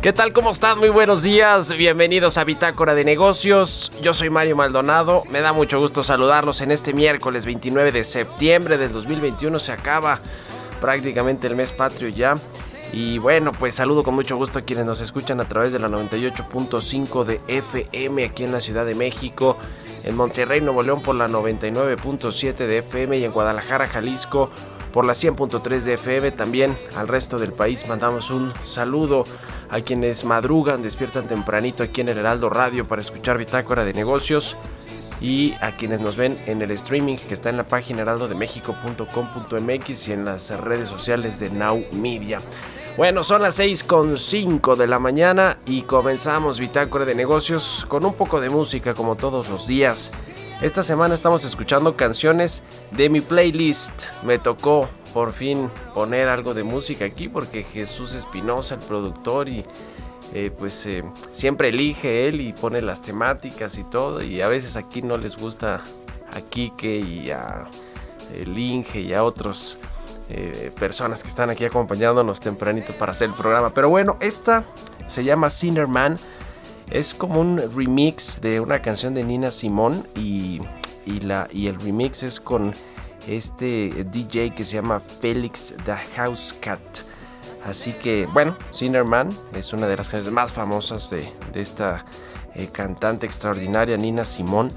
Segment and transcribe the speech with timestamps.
[0.00, 0.32] ¿Qué tal?
[0.32, 0.78] ¿Cómo están?
[0.78, 1.76] Muy buenos días.
[1.76, 3.90] Bienvenidos a Bitácora de Negocios.
[4.00, 5.24] Yo soy Mario Maldonado.
[5.28, 9.58] Me da mucho gusto saludarlos en este miércoles 29 de septiembre del 2021.
[9.58, 10.20] Se acaba
[10.80, 12.36] prácticamente el mes patrio ya.
[12.92, 15.88] Y bueno, pues saludo con mucho gusto a quienes nos escuchan a través de la
[15.88, 19.58] 98.5 de FM aquí en la Ciudad de México,
[20.04, 24.50] en Monterrey, Nuevo León por la 99.7 de FM y en Guadalajara, Jalisco
[24.92, 26.30] por la 100.3 de FM.
[26.30, 29.24] También al resto del país mandamos un saludo
[29.70, 34.56] a quienes madrugan, despiertan tempranito aquí en el Heraldo Radio para escuchar Bitácora de Negocios
[35.20, 40.12] y a quienes nos ven en el streaming que está en la página heraldodemexico.com.mx y
[40.12, 42.38] en las redes sociales de Now Media.
[42.96, 48.40] Bueno, son las 6.5 de la mañana y comenzamos Bitácora de Negocios con un poco
[48.40, 50.10] de música como todos los días.
[50.60, 53.92] Esta semana estamos escuchando canciones de mi playlist.
[54.24, 59.64] Me tocó por fin poner algo de música aquí porque Jesús Espinosa, el productor, y
[60.32, 61.02] eh, pues eh,
[61.32, 64.22] siempre elige él y pone las temáticas y todo.
[64.22, 65.82] Y a veces aquí no les gusta
[66.32, 67.66] a Kike y a
[68.32, 69.76] el eh, y a otros
[70.78, 73.74] personas que están aquí acompañándonos tempranito para hacer el programa.
[73.74, 74.66] Pero bueno, esta
[75.08, 76.16] se llama Sinner Man.
[76.92, 80.60] Es como un remix de una canción de Nina Simón y,
[81.22, 82.72] la, y el remix es con
[83.26, 86.80] este DJ que se llama Felix the House Cat.
[87.64, 88.56] Así que, bueno,
[89.04, 92.04] Man es una de las canciones más famosas de, esta
[92.54, 94.72] eh, cantante extraordinaria, Nina Simón.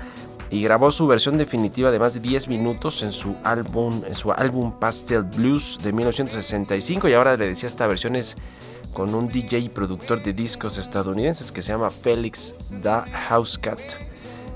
[0.50, 4.34] Y grabó su versión definitiva de más de 10 minutos en su álbum, en su
[4.34, 7.08] álbum Pastel Blues de 1965.
[7.08, 8.36] Y ahora le decía, esta versión es
[8.94, 13.80] con un DJ y productor de discos estadounidenses que se llama Felix the House Cat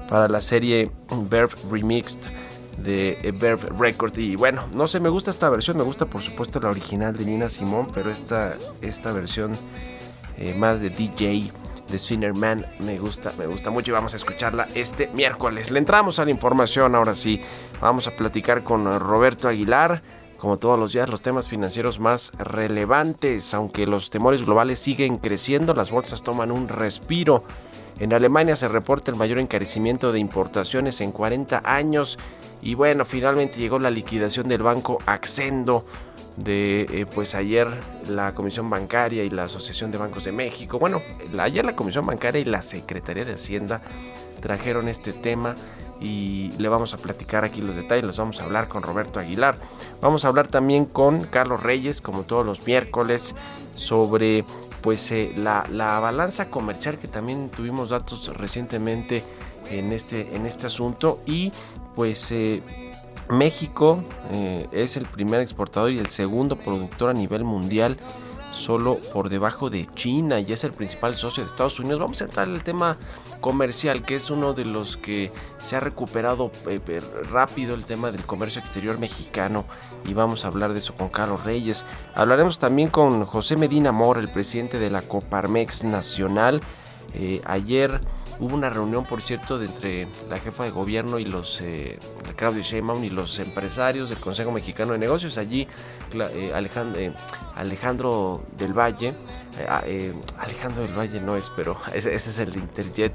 [0.09, 0.91] para la serie
[1.29, 2.19] Verve Remixed
[2.78, 4.18] de Verve Record.
[4.18, 7.25] Y bueno, no sé, me gusta esta versión, me gusta por supuesto la original de
[7.25, 9.53] Nina Simón, pero esta, esta versión
[10.38, 11.52] eh, más de DJ
[11.90, 15.72] de Spinner Man me gusta, me gusta mucho y vamos a escucharla este miércoles.
[15.72, 17.41] Le entramos a la información ahora sí.
[17.81, 20.02] Vamos a platicar con Roberto Aguilar.
[20.38, 25.74] Como todos los días, los temas financieros más relevantes, aunque los temores globales siguen creciendo,
[25.74, 27.44] las bolsas toman un respiro.
[28.00, 32.17] En Alemania se reporta el mayor encarecimiento de importaciones en 40 años
[32.61, 35.85] y bueno, finalmente llegó la liquidación del banco Accendo
[36.35, 37.67] de eh, pues ayer
[38.09, 40.78] la Comisión Bancaria y la Asociación de Bancos de México.
[40.78, 41.01] Bueno,
[41.39, 43.81] ayer la Comisión Bancaria y la Secretaría de Hacienda
[44.41, 45.56] trajeron este tema
[46.01, 49.57] y le vamos a platicar aquí los detalles, los vamos a hablar con Roberto Aguilar.
[50.01, 53.33] Vamos a hablar también con Carlos Reyes, como todos los miércoles,
[53.75, 54.44] sobre
[54.86, 59.24] pues eh, la, la balanza comercial que también tuvimos datos recientemente
[59.72, 61.52] en este, en este asunto y
[61.96, 62.62] pues eh,
[63.28, 67.98] México eh, es el primer exportador y el segundo productor a nivel mundial
[68.56, 72.00] solo por debajo de China y es el principal socio de Estados Unidos.
[72.00, 72.98] Vamos a entrar en el tema
[73.42, 78.25] comercial, que es uno de los que se ha recuperado eh, rápido el tema del
[78.25, 79.66] comercio exterior mexicano
[80.06, 81.86] y vamos a hablar de eso con Carlos Reyes.
[82.16, 86.62] Hablaremos también con José Medina Mor, el presidente de la Coparmex Nacional.
[87.46, 88.01] ayer
[88.38, 91.98] Hubo una reunión, por cierto, de entre la jefa de gobierno y los, eh,
[92.36, 95.38] Claudio Sheinbaum y los empresarios del Consejo Mexicano de Negocios.
[95.38, 95.68] Allí
[96.14, 97.14] eh, Alejandro, eh,
[97.56, 99.14] Alejandro del Valle,
[99.70, 99.84] ah,
[100.38, 103.14] Alejandro del Valle no es, pero ese, es el Interjet.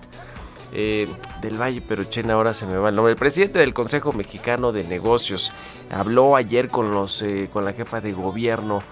[0.73, 3.13] del Valle, pero Chen ahora se me va el nombre.
[3.13, 5.53] El presidente del Consejo Mexicano de Negocios
[5.91, 7.23] habló ayer con los
[7.53, 8.83] con la jefa de gobierno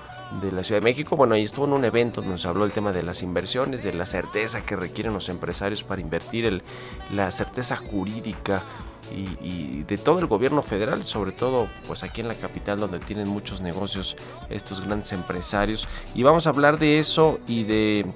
[0.43, 1.17] de la Ciudad de México.
[1.17, 3.93] Bueno, ahí estuvo en un evento donde se habló el tema de las inversiones, de
[3.93, 6.63] la certeza que requieren los empresarios para invertir,
[7.11, 8.63] la certeza jurídica
[9.11, 13.29] y, de todo el gobierno federal, sobre todo pues aquí en la capital donde tienen
[13.29, 14.17] muchos negocios
[14.51, 15.89] estos grandes empresarios.
[16.15, 18.07] Y vamos a hablar de eso y de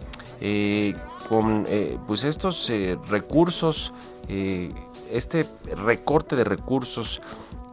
[0.41, 0.95] eh,
[1.29, 3.93] con eh, pues estos eh, recursos,
[5.11, 7.21] este recorte de recursos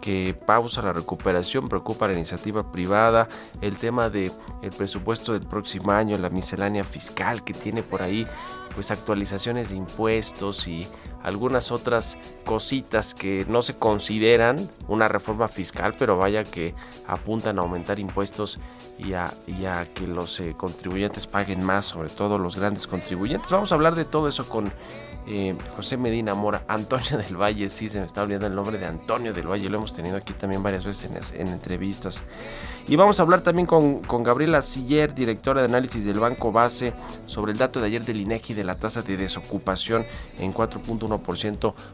[0.01, 3.28] que pausa la recuperación, preocupa la iniciativa privada,
[3.62, 4.31] el tema de
[4.62, 8.28] el presupuesto del próximo año, la miscelánea fiscal que tiene por ahí,
[8.75, 10.88] pues actualizaciones de impuestos y
[11.24, 16.74] algunas otras cositas que no se consideran una reforma fiscal, pero vaya que
[17.07, 18.60] apuntan a aumentar impuestos
[18.98, 23.50] y a, que los eh, contribuyentes paguen más, sobre todo los grandes contribuyentes.
[23.50, 24.74] Vamos a hablar de todo eso con
[25.27, 28.88] eh, José Medina Mora, Antonio del Valle, sí, se me está olvidando el nombre de
[28.88, 32.24] Antonio del Valle, lo hemos tenido aquí también varias veces en, entrevistas.
[32.88, 36.94] Y vamos a hablar también con, con, Gabriela Siller, directora de análisis del Banco Base,
[37.27, 40.06] sobre el dato de ayer del INEGI de la tasa de desocupación
[40.39, 41.09] en 4.1%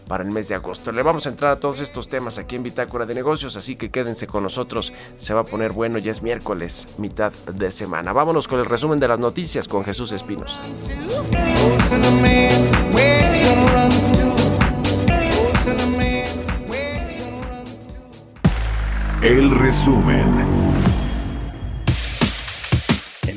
[0.07, 0.91] para el mes de agosto.
[0.91, 3.89] Le vamos a entrar a todos estos temas aquí en Bitácora de Negocios, así que
[3.89, 8.13] quédense con nosotros, se va a poner bueno, ya es miércoles, mitad de semana.
[8.13, 10.59] Vámonos con el resumen de las noticias con Jesús Espinos.
[19.21, 20.54] El resumen.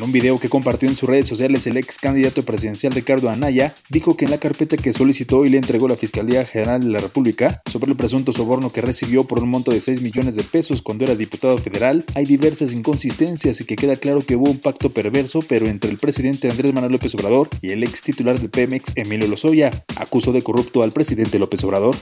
[0.08, 4.16] Un video que compartió en sus redes sociales, el ex candidato presidencial Ricardo Anaya dijo
[4.16, 7.60] que en la carpeta que solicitó y le entregó la Fiscalía General de la República
[7.70, 11.04] sobre el presunto soborno que recibió por un monto de 6 millones de pesos cuando
[11.04, 15.44] era diputado federal, hay diversas inconsistencias y que queda claro que hubo un pacto perverso,
[15.46, 19.28] pero entre el presidente Andrés Manuel López Obrador y el ex titular de Pemex, Emilio
[19.28, 21.94] Lozoya, acusó de corrupto al presidente López Obrador.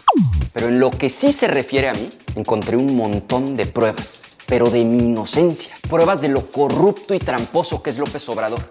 [0.53, 4.71] Pero en lo que sí se refiere a mí, encontré un montón de pruebas pero
[4.71, 5.77] de mi inocencia.
[5.89, 8.69] Pruebas de lo corrupto y tramposo que es López Obrador.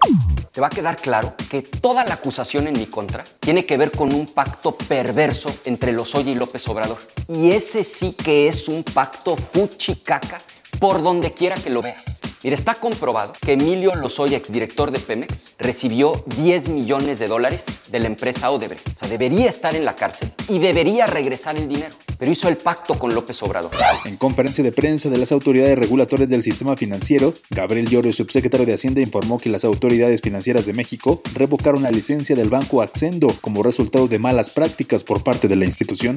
[0.52, 3.92] Te va a quedar claro que toda la acusación en mi contra tiene que ver
[3.92, 6.98] con un pacto perverso entre Lozoya y López Obrador.
[7.28, 10.38] Y ese sí que es un pacto fuchicaca
[10.78, 12.15] por donde quiera que lo veas.
[12.46, 17.98] Mira, está comprobado que Emilio Lozoya, exdirector de Pemex, recibió 10 millones de dólares de
[17.98, 18.86] la empresa Odebrecht.
[18.86, 22.56] O sea, debería estar en la cárcel y debería regresar el dinero pero hizo el
[22.56, 23.70] pacto con López Obrador.
[24.04, 28.74] En conferencia de prensa de las autoridades regulatorias del sistema financiero, Gabriel Llorio, subsecretario de
[28.74, 33.62] Hacienda, informó que las autoridades financieras de México revocaron la licencia del banco Accendo como
[33.62, 36.16] resultado de malas prácticas por parte de la institución.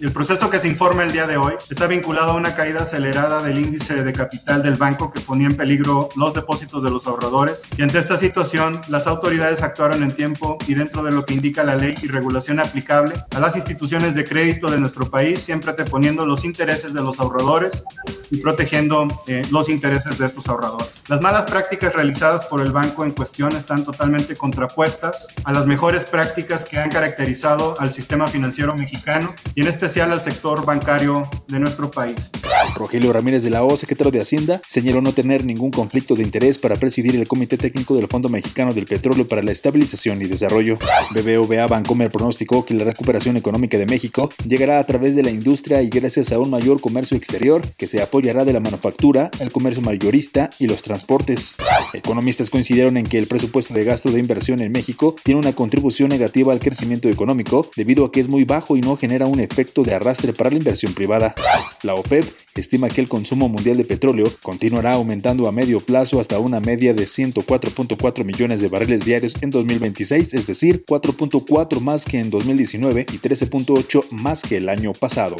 [0.00, 3.42] El proceso que se informa el día de hoy está vinculado a una caída acelerada
[3.42, 7.62] del índice de capital del banco que ponía en peligro los depósitos de los ahorradores
[7.78, 11.64] y ante esta situación las autoridades actuaron en tiempo y dentro de lo que indica
[11.64, 16.26] la ley y regulación aplicable a las instituciones de crédito de nuestro país, siempre poniendo
[16.26, 17.82] los intereses de los ahorradores
[18.30, 20.90] y protegiendo eh, los intereses de estos ahorradores.
[21.08, 26.04] Las malas prácticas realizadas por el banco en cuestión están totalmente contrapuestas a las mejores
[26.04, 31.58] prácticas que han caracterizado al sistema financiero mexicano y en especial al sector bancario de
[31.58, 32.30] nuestro país.
[32.76, 36.56] Rogelio Ramírez de la O, secretario de Hacienda, señaló no tener ningún conflicto de interés
[36.56, 40.78] para presidir el Comité Técnico del Fondo Mexicano del Petróleo para la Estabilización y Desarrollo.
[41.10, 45.82] BBVA Bancomer pronosticó que la recuperación económica de México llegará a través de la industria
[45.82, 49.82] y gracias a un mayor comercio exterior que se apoyará de la manufactura, el comercio
[49.82, 51.56] mayorista y los transportes.
[51.92, 56.08] Economistas coincidieron en que el presupuesto de gasto de inversión en México tiene una contribución
[56.08, 59.82] negativa al crecimiento económico debido a que es muy bajo y no genera un efecto
[59.82, 61.34] de arrastre para la inversión privada.
[61.82, 62.24] La OPEP
[62.54, 65.09] estima que el consumo mundial de petróleo continuará aumentando
[65.46, 70.46] a medio plazo hasta una media de 104.4 millones de barriles diarios en 2026, es
[70.46, 75.36] decir, 4.4 más que en 2019 y 13.8 más que el año pasado.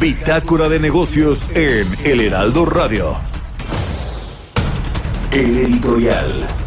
[0.00, 3.16] Bitácora de negocios en El Heraldo Radio.
[5.30, 6.59] El editorial.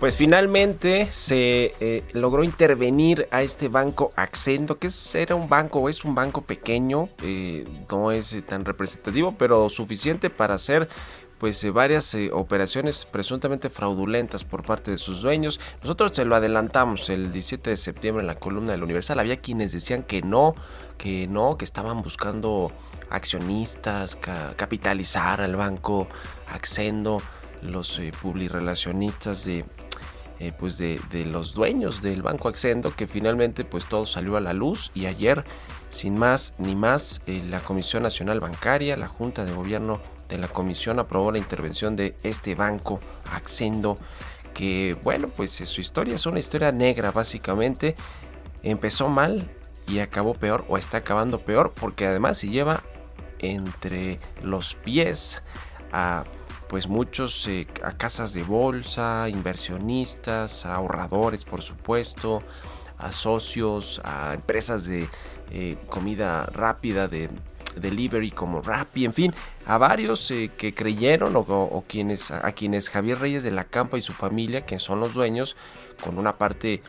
[0.00, 6.06] Pues finalmente se eh, logró intervenir a este banco Accendo, que era un banco, es
[6.06, 10.88] un banco pequeño, eh, no es eh, tan representativo, pero suficiente para hacer
[11.38, 15.60] pues varias operaciones presuntamente fraudulentas por parte de sus dueños.
[15.82, 19.18] Nosotros se lo adelantamos el 17 de septiembre en la columna del Universal.
[19.18, 20.54] Había quienes decían que no,
[20.96, 22.72] que no, que estaban buscando
[23.10, 26.08] accionistas, capitalizar al banco
[26.46, 27.22] Accendo,
[27.62, 29.64] los eh, publirelacionistas de,
[30.40, 34.54] eh, pues de, los dueños del banco Accendo, que finalmente pues todo salió a la
[34.54, 34.90] luz.
[34.94, 35.44] Y ayer,
[35.90, 40.48] sin más ni más, eh, la Comisión Nacional Bancaria, la Junta de Gobierno de la
[40.48, 43.98] Comisión aprobó la intervención de este banco Accendo,
[44.54, 47.94] que bueno, pues su historia es una historia negra básicamente,
[48.62, 49.46] empezó mal
[49.86, 52.82] y acabó peor o está acabando peor porque además se lleva
[53.40, 55.42] entre los pies
[55.92, 56.24] a
[56.70, 62.44] pues muchos eh, a casas de bolsa, inversionistas, a ahorradores por supuesto,
[62.96, 65.08] a socios, a empresas de
[65.50, 67.28] eh, comida rápida, de
[67.74, 69.34] delivery como Rappi, en fin,
[69.66, 74.02] a varios eh, que creyeron o, quienes a, quienes Javier Reyes de la Campa y
[74.02, 75.56] su familia, que son los dueños,
[76.04, 76.82] con una parte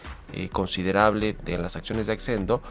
[0.54, 2.62] considerable de las acciones de Accendo,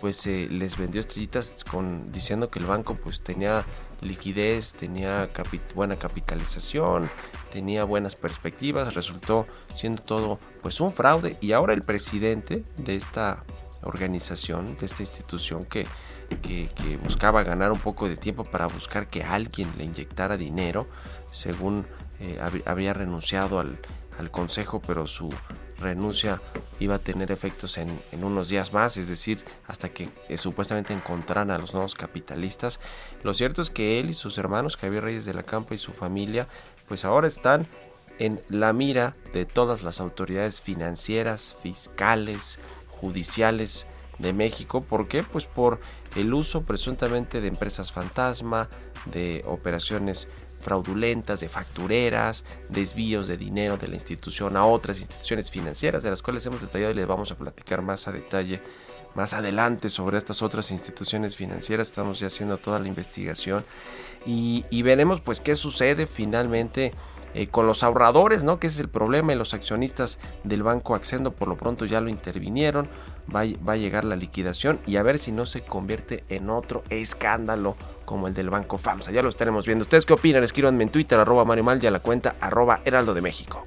[0.00, 3.66] pues les vendió estrellitas con diciendo que el banco pues tenía
[4.00, 5.28] liquidez, tenía
[5.74, 7.08] buena capitalización,
[7.52, 11.36] tenía buenas perspectivas, resultó siendo todo pues un fraude.
[11.40, 13.44] Y ahora el presidente de esta
[13.82, 15.86] organización, de esta institución que,
[16.42, 20.86] que, buscaba ganar un poco de tiempo para buscar que alguien le inyectara dinero,
[21.32, 21.86] según
[22.20, 23.78] eh, había renunciado al,
[24.18, 25.30] al consejo, pero su
[25.80, 26.40] renuncia
[26.78, 31.50] iba a tener efectos en, unos días más, es decir, hasta que eh, supuestamente encontraran
[31.50, 32.80] a los nuevos capitalistas.
[33.22, 35.92] Lo cierto es que él y sus hermanos, Javier Reyes de la Campa y su
[35.92, 36.46] familia,
[36.88, 37.66] pues ahora están
[38.18, 42.58] en la mira de todas las autoridades financieras, fiscales,
[42.88, 43.86] judiciales
[44.18, 44.82] de México.
[44.82, 45.22] ¿Por qué?
[45.22, 45.80] Pues por
[46.16, 48.68] el uso presuntamente de empresas fantasma,
[49.06, 50.28] de operaciones
[50.60, 56.22] fraudulentas, de factureras, desvíos de dinero de la institución a otras instituciones financieras, de las
[56.22, 58.60] cuales hemos detallado y les vamos a platicar más a detalle
[59.14, 61.88] más adelante sobre estas otras instituciones financieras.
[61.88, 63.64] Estamos ya haciendo toda la investigación
[64.26, 66.92] y, veremos pues qué sucede finalmente
[67.34, 68.58] eh, con los ahorradores, ¿no?
[68.58, 72.08] Que es el problema y los accionistas del banco Accendo por lo pronto ya lo
[72.08, 72.88] intervinieron.
[73.34, 76.82] Va, va a llegar la liquidación y a ver si no se convierte en otro
[76.90, 79.12] escándalo como el del Banco FAMSA.
[79.12, 79.82] Ya lo estaremos viendo.
[79.82, 80.42] ¿Ustedes qué opinan?
[80.42, 83.66] Escríbanme en Twitter, arroba Mario Mal y a la cuenta arroba Heraldo de México.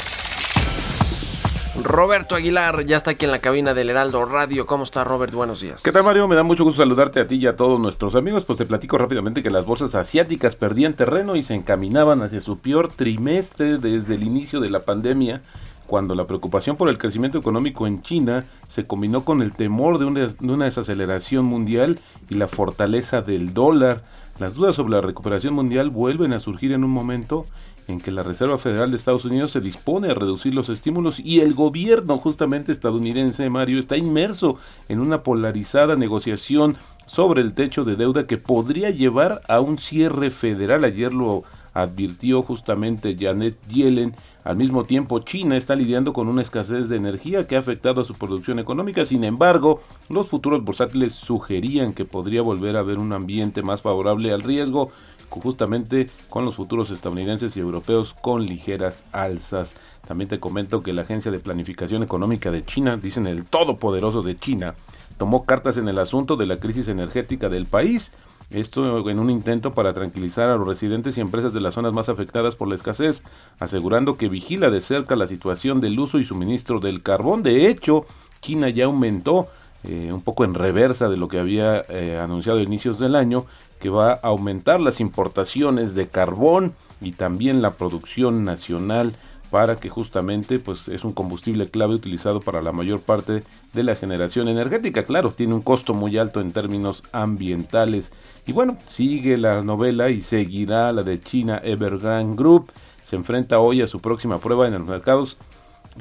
[1.83, 4.65] Roberto Aguilar ya está aquí en la cabina del Heraldo Radio.
[4.65, 5.33] ¿Cómo está Robert?
[5.33, 5.81] Buenos días.
[5.83, 6.27] ¿Qué tal Mario?
[6.27, 8.45] Me da mucho gusto saludarte a ti y a todos nuestros amigos.
[8.45, 12.59] Pues te platico rápidamente que las bolsas asiáticas perdían terreno y se encaminaban hacia su
[12.59, 15.41] peor trimestre desde el inicio de la pandemia,
[15.87, 20.05] cuando la preocupación por el crecimiento económico en China se combinó con el temor de
[20.05, 24.03] una, de una desaceleración mundial y la fortaleza del dólar.
[24.39, 27.45] Las dudas sobre la recuperación mundial vuelven a surgir en un momento
[27.87, 31.39] en que la Reserva Federal de Estados Unidos se dispone a reducir los estímulos y
[31.41, 34.57] el gobierno justamente estadounidense, Mario, está inmerso
[34.89, 40.31] en una polarizada negociación sobre el techo de deuda que podría llevar a un cierre
[40.31, 40.83] federal.
[40.83, 44.15] Ayer lo advirtió justamente Janet Yellen.
[44.43, 48.05] Al mismo tiempo, China está lidiando con una escasez de energía que ha afectado a
[48.05, 49.05] su producción económica.
[49.05, 54.33] Sin embargo, los futuros bursátiles sugerían que podría volver a haber un ambiente más favorable
[54.33, 54.91] al riesgo
[55.39, 59.75] justamente con los futuros estadounidenses y europeos con ligeras alzas.
[60.07, 64.37] También te comento que la Agencia de Planificación Económica de China, dicen el todopoderoso de
[64.37, 64.75] China,
[65.17, 68.11] tomó cartas en el asunto de la crisis energética del país.
[68.49, 72.09] Esto en un intento para tranquilizar a los residentes y empresas de las zonas más
[72.09, 73.23] afectadas por la escasez,
[73.59, 77.43] asegurando que vigila de cerca la situación del uso y suministro del carbón.
[77.43, 78.05] De hecho,
[78.41, 79.47] China ya aumentó
[79.83, 83.45] eh, un poco en reversa de lo que había eh, anunciado a inicios del año,
[83.81, 89.13] que va a aumentar las importaciones de carbón y también la producción nacional
[89.49, 93.95] para que justamente pues es un combustible clave utilizado para la mayor parte de la
[93.95, 95.03] generación energética.
[95.03, 98.11] Claro, tiene un costo muy alto en términos ambientales.
[98.47, 102.71] Y bueno, sigue la novela y seguirá la de China Evergrande Group.
[103.05, 105.37] Se enfrenta hoy a su próxima prueba en los mercados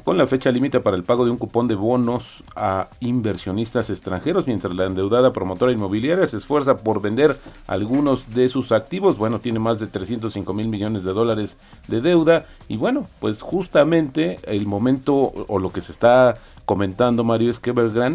[0.05, 4.47] con la fecha límite para el pago de un cupón de bonos a inversionistas extranjeros,
[4.47, 9.19] mientras la endeudada promotora inmobiliaria se esfuerza por vender algunos de sus activos.
[9.19, 11.57] Bueno, tiene más de 305 mil millones de dólares
[11.89, 12.47] de deuda.
[12.69, 15.15] Y bueno, pues justamente el momento
[15.49, 17.75] o lo que se está comentando, Mario, es que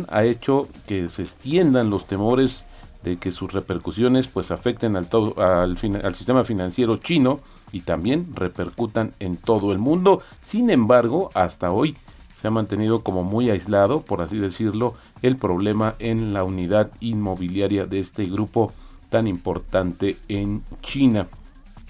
[0.10, 2.64] ha hecho que se extiendan los temores
[3.04, 7.42] de que sus repercusiones pues afecten al, todo, al, al sistema financiero chino
[7.76, 10.22] y también repercutan en todo el mundo.
[10.44, 11.98] Sin embargo, hasta hoy
[12.40, 17.86] se ha mantenido como muy aislado, por así decirlo, el problema en la unidad inmobiliaria
[17.86, 18.72] de este grupo
[19.10, 21.28] tan importante en China.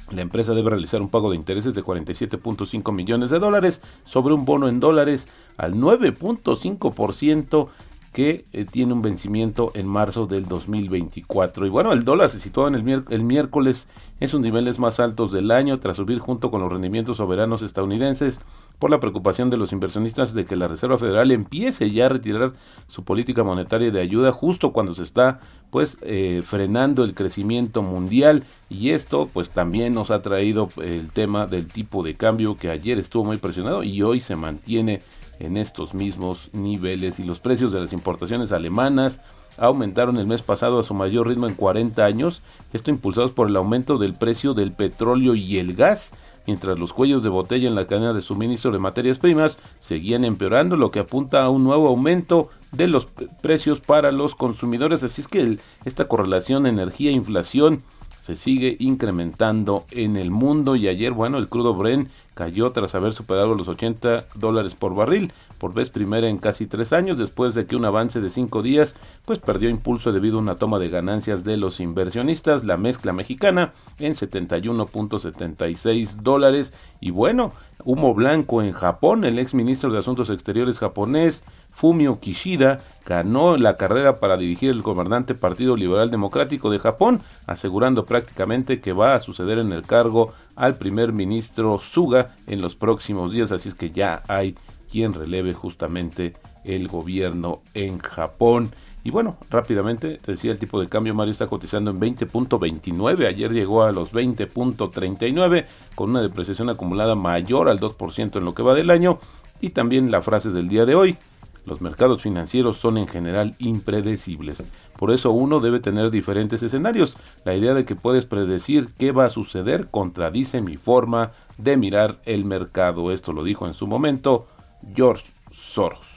[0.09, 4.43] La empresa debe realizar un pago de intereses de 47.5 millones de dólares sobre un
[4.43, 7.67] bono en dólares al 9.5%
[8.15, 11.65] que eh, tiene un vencimiento en marzo del 2024.
[11.65, 13.89] Y bueno, el dólar se situó en el, miércoles
[14.21, 18.39] en sus niveles más altos del año tras subir junto con los rendimientos soberanos estadounidenses
[18.79, 22.53] por la preocupación de los inversionistas de que la Reserva Federal empiece ya a retirar
[22.87, 28.45] su política monetaria de ayuda justo cuando se está pues eh, frenando el crecimiento mundial
[28.69, 32.97] y esto pues también nos ha traído el tema del tipo de cambio que ayer
[32.97, 35.01] estuvo muy presionado y hoy se mantiene
[35.39, 39.19] en estos mismos niveles y los precios de las importaciones alemanas
[39.57, 42.41] aumentaron el mes pasado a su mayor ritmo en 40 años,
[42.73, 46.11] esto impulsados por el aumento del precio del petróleo y el gas,
[46.45, 50.75] mientras los cuellos de botella en la cadena de suministro de materias primas seguían empeorando,
[50.75, 53.05] lo que apunta a un nuevo aumento de los
[53.41, 55.03] precios para los consumidores.
[55.03, 57.83] Así es que esta correlación energía-inflación
[58.21, 63.13] se sigue incrementando en el mundo y ayer, bueno, el crudo Bren cayó tras haber
[63.13, 67.65] superado los 80 dólares por barril por vez primera en casi tres años después de
[67.65, 68.93] que un avance de cinco días
[69.25, 73.73] pues perdió impulso debido a una toma de ganancias de los inversionistas la mezcla mexicana
[73.97, 76.71] en 71.76 dólares.
[76.99, 81.43] Y bueno humo blanco en Japón el ex ministro de Asuntos Exteriores japonés
[81.75, 88.05] Fumio Kishida ganó la carrera para dirigir el gobernante Partido Liberal Democrático de Japón, asegurando
[88.05, 93.31] prácticamente que va a suceder en el cargo al primer ministro Suga en los próximos
[93.31, 94.55] días, así es que ya hay
[94.91, 96.33] quien releve justamente
[96.63, 98.71] el gobierno en Japón.
[99.03, 103.53] Y bueno, rápidamente, te decía el tipo de cambio, Mario está cotizando en 20.29, ayer
[103.53, 108.73] llegó a los 20.39 con una depreciación acumulada mayor al 2% en lo que va
[108.73, 109.19] del año.
[109.61, 111.17] Y también la frase del día de hoy,
[111.65, 114.63] los mercados financieros son en general impredecibles.
[114.97, 117.17] Por eso uno debe tener diferentes escenarios.
[117.43, 122.19] La idea de que puedes predecir qué va a suceder contradice mi forma de mirar
[122.25, 123.11] el mercado.
[123.11, 124.47] Esto lo dijo en su momento
[124.95, 126.15] George Soros.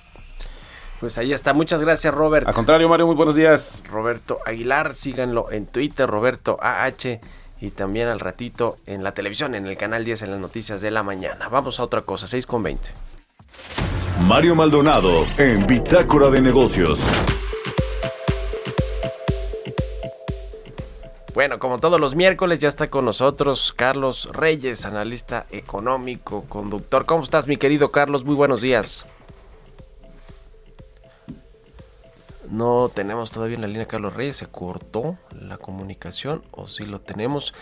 [1.00, 1.52] Pues ahí está.
[1.52, 2.46] Muchas gracias, Robert.
[2.46, 3.82] Al contrario, Mario, muy buenos días.
[3.88, 7.20] Roberto Aguilar, síganlo en Twitter, Roberto AH,
[7.60, 10.90] y también al ratito en la televisión, en el canal 10 en las noticias de
[10.90, 11.48] la mañana.
[11.48, 12.88] Vamos a otra cosa, 6 con 20.
[14.20, 17.04] Mario Maldonado en Bitácora de Negocios.
[21.38, 27.06] Bueno, como todos los miércoles ya está con nosotros Carlos Reyes, analista económico, conductor.
[27.06, 28.24] ¿Cómo estás, mi querido Carlos?
[28.24, 29.06] Muy buenos días.
[32.50, 37.00] No tenemos todavía en la línea Carlos Reyes, se cortó la comunicación o si lo
[37.00, 37.54] tenemos.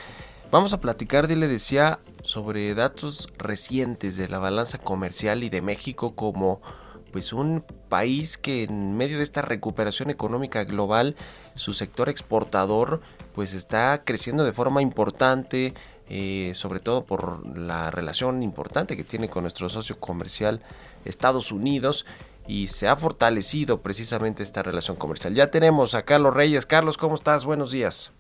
[0.51, 6.17] Vamos a platicar, le decía, sobre datos recientes de la balanza comercial y de México
[6.17, 6.63] como
[7.17, 11.17] pues un país que en medio de esta recuperación económica global,
[11.55, 13.01] su sector exportador
[13.35, 15.73] pues está creciendo de forma importante,
[16.11, 20.61] eh, sobre todo por la relación importante que tiene con nuestro socio comercial
[21.07, 22.05] Estados Unidos
[22.47, 25.35] y se ha fortalecido precisamente esta relación comercial.
[25.35, 26.67] Ya tenemos a Carlos Reyes.
[26.67, 27.47] Carlos, ¿cómo estás?
[27.47, 28.13] Buenos días.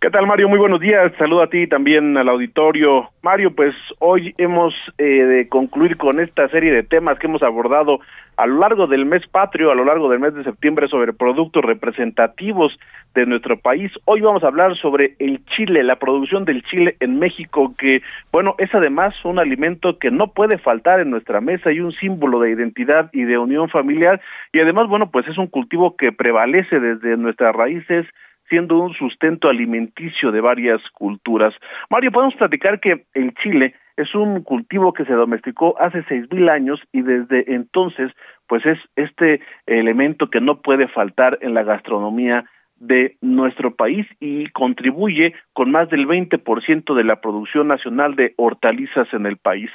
[0.00, 0.48] ¿Qué tal, Mario?
[0.48, 1.12] Muy buenos días.
[1.18, 3.10] Saludo a ti también al auditorio.
[3.20, 7.98] Mario, pues hoy hemos eh, de concluir con esta serie de temas que hemos abordado
[8.36, 11.64] a lo largo del mes patrio, a lo largo del mes de septiembre sobre productos
[11.64, 12.78] representativos
[13.14, 13.90] de nuestro país.
[14.04, 18.00] Hoy vamos a hablar sobre el chile, la producción del chile en México, que,
[18.30, 22.38] bueno, es además un alimento que no puede faltar en nuestra mesa y un símbolo
[22.38, 24.20] de identidad y de unión familiar.
[24.52, 28.06] Y además, bueno, pues es un cultivo que prevalece desde nuestras raíces
[28.48, 31.54] siendo un sustento alimenticio de varias culturas.
[31.90, 36.48] Mario, podemos platicar que el chile es un cultivo que se domesticó hace seis mil
[36.48, 38.12] años y desde entonces,
[38.46, 42.44] pues es este elemento que no puede faltar en la gastronomía
[42.76, 49.12] de nuestro país y contribuye con más del 20% de la producción nacional de hortalizas
[49.12, 49.70] en el país.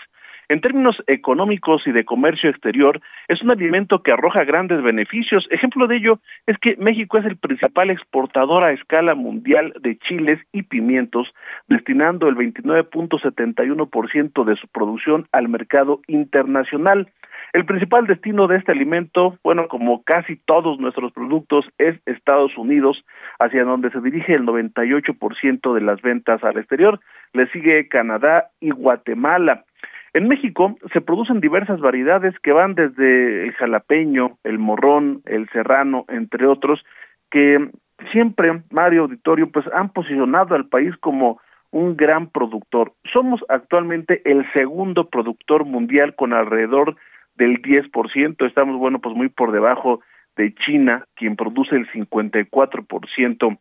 [0.54, 5.48] En términos económicos y de comercio exterior, es un alimento que arroja grandes beneficios.
[5.50, 10.40] Ejemplo de ello es que México es el principal exportador a escala mundial de chiles
[10.52, 11.28] y pimientos,
[11.70, 17.10] destinando el 29.71% de su producción al mercado internacional.
[17.54, 23.04] El principal destino de este alimento, bueno, como casi todos nuestros productos, es Estados Unidos,
[23.40, 27.00] hacia donde se dirige el 98% de las ventas al exterior.
[27.34, 29.66] Le sigue Canadá y Guatemala.
[30.14, 36.06] En México se producen diversas variedades que van desde el jalapeño, el morrón, el serrano,
[36.08, 36.86] entre otros,
[37.32, 37.72] que
[38.12, 41.40] siempre, Mario Auditorio, pues han posicionado al país como
[41.72, 42.94] un gran productor.
[43.12, 46.96] Somos actualmente el segundo productor mundial con alrededor
[47.36, 48.46] del 10%.
[48.46, 50.02] Estamos, bueno, pues muy por debajo
[50.36, 53.58] de China, quien produce el 54%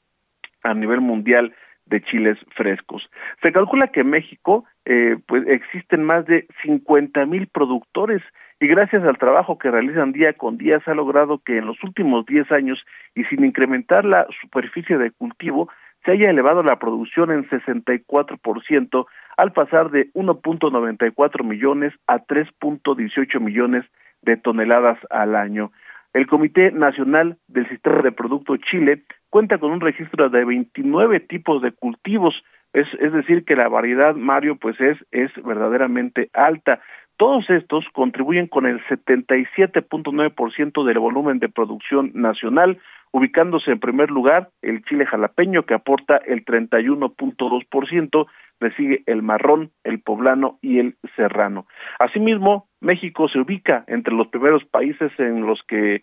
[0.65, 1.55] a nivel mundial
[1.93, 3.09] de chiles frescos.
[3.43, 8.23] Se calcula que en México eh, pues existen más de 50 mil productores
[8.59, 11.83] y gracias al trabajo que realizan día con día se ha logrado que en los
[11.85, 12.83] últimos 10 años
[13.15, 15.69] y sin incrementar la superficie de cultivo
[16.05, 23.85] se haya elevado la producción en 64% al pasar de 1.94 millones a 3.18 millones
[24.23, 25.71] de toneladas al año.
[26.15, 31.63] El Comité Nacional del Sistema de Producto Chile cuenta con un registro de 29 tipos
[31.63, 32.35] de cultivos,
[32.75, 36.83] es, es decir, que la variedad, Mario, pues es, es verdaderamente alta.
[37.17, 42.79] Todos estos contribuyen con el 77.9% del volumen de producción nacional,
[43.11, 48.27] ubicándose en primer lugar el chile jalapeño que aporta el 31.2%,
[48.61, 51.67] le sigue el marrón, el poblano y el serrano.
[51.99, 56.03] Asimismo, México se ubica entre los primeros países en los que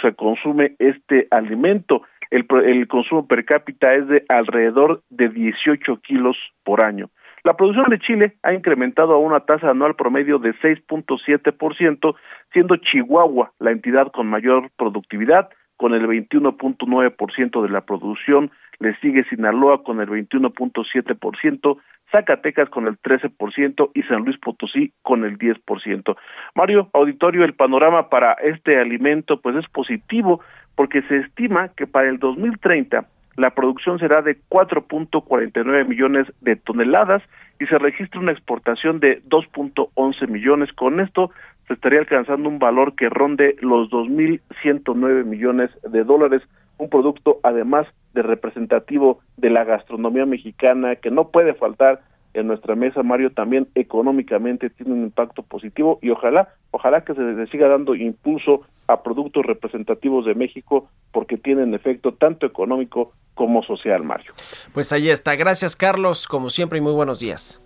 [0.00, 2.04] se consume este alimento.
[2.30, 7.10] El, el consumo per cápita es de alrededor de 18 kilos por año.
[7.42, 12.14] La producción de Chile ha incrementado a una tasa anual promedio de 6.7%,
[12.52, 19.24] siendo Chihuahua la entidad con mayor productividad, con el 21.9% de la producción, le sigue
[19.24, 21.78] Sinaloa con el 21.7%,
[22.12, 26.16] Zacatecas con el 13% y San Luis Potosí con el 10%.
[26.54, 30.42] Mario, auditorio, el panorama para este alimento pues es positivo
[30.80, 33.04] porque se estima que para el 2030
[33.36, 37.22] la producción será de 4.49 millones de toneladas
[37.60, 40.72] y se registra una exportación de 2.11 millones.
[40.72, 41.32] Con esto
[41.68, 46.40] se estaría alcanzando un valor que ronde los 2.109 millones de dólares,
[46.78, 52.00] un producto además de representativo de la gastronomía mexicana que no puede faltar
[52.34, 57.20] en nuestra mesa, Mario, también económicamente tiene un impacto positivo y ojalá, ojalá que se
[57.20, 63.62] le siga dando impulso a productos representativos de México porque tienen efecto tanto económico como
[63.62, 64.32] social, Mario.
[64.72, 65.34] Pues ahí está.
[65.34, 67.60] Gracias, Carlos, como siempre y muy buenos días.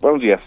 [0.00, 0.40] Buenos días.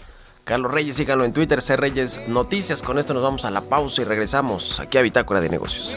[0.44, 2.82] Carlos Reyes, síganlo en Twitter, C Reyes Noticias.
[2.82, 5.96] Con esto nos vamos a la pausa y regresamos aquí a Bitácora de Negocios.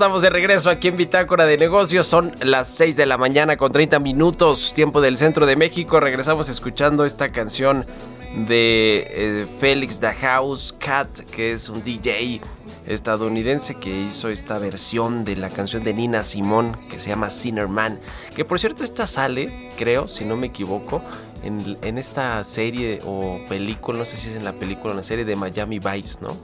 [0.00, 2.06] Estamos de regreso aquí en Bitácora de Negocios.
[2.06, 6.00] Son las 6 de la mañana con 30 minutos, tiempo del centro de México.
[6.00, 7.84] Regresamos escuchando esta canción
[8.46, 12.40] de eh, Félix The House Cat, que es un DJ
[12.86, 17.68] estadounidense que hizo esta versión de la canción de Nina Simón que se llama Sinner
[17.68, 18.00] Man.
[18.34, 21.02] Que por cierto, esta sale, creo, si no me equivoco,
[21.42, 24.96] en, en esta serie o película, no sé si es en la película o en
[24.96, 26.38] la serie de Miami Vice, ¿no?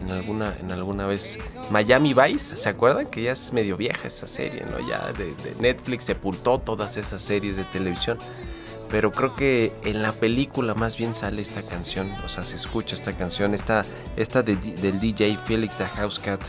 [0.00, 1.38] En alguna, en alguna vez.
[1.70, 3.06] Miami Vice, ¿se acuerdan?
[3.06, 4.86] Que ya es medio vieja esa serie, ¿no?
[4.88, 8.18] Ya de, Netflix sepultó todas esas series de televisión.
[8.90, 12.96] Pero creo que en la película más bien sale esta canción, o sea, se escucha
[12.96, 13.84] esta canción, esta,
[14.16, 16.40] esta del DJ Felix the House Cat,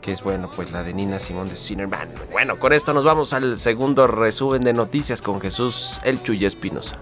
[0.00, 2.08] que es bueno, pues la de Nina Simón de Sinnerman.
[2.32, 6.96] Bueno, con esto nos vamos al segundo resumen de noticias con Jesús El Chuy Espinosa.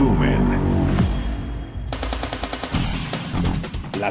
[0.00, 0.59] Resumen.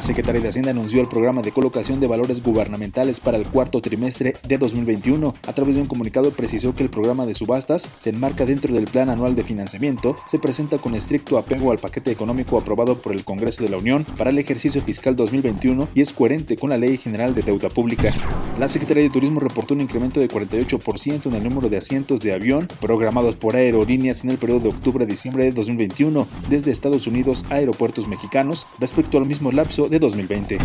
[0.00, 3.82] La Secretaría de Hacienda anunció el programa de colocación de valores gubernamentales para el cuarto
[3.82, 5.34] trimestre de 2021.
[5.46, 8.86] A través de un comunicado precisó que el programa de subastas se enmarca dentro del
[8.86, 13.26] Plan Anual de Financiamiento, se presenta con estricto apego al paquete económico aprobado por el
[13.26, 16.96] Congreso de la Unión para el ejercicio fiscal 2021 y es coherente con la Ley
[16.96, 18.10] General de Deuda Pública.
[18.58, 22.32] La Secretaría de Turismo reportó un incremento de 48% en el número de asientos de
[22.32, 27.06] avión programados por aerolíneas en el periodo de octubre a diciembre de 2021 desde Estados
[27.06, 30.58] Unidos a aeropuertos mexicanos respecto al mismo lapso de 2020.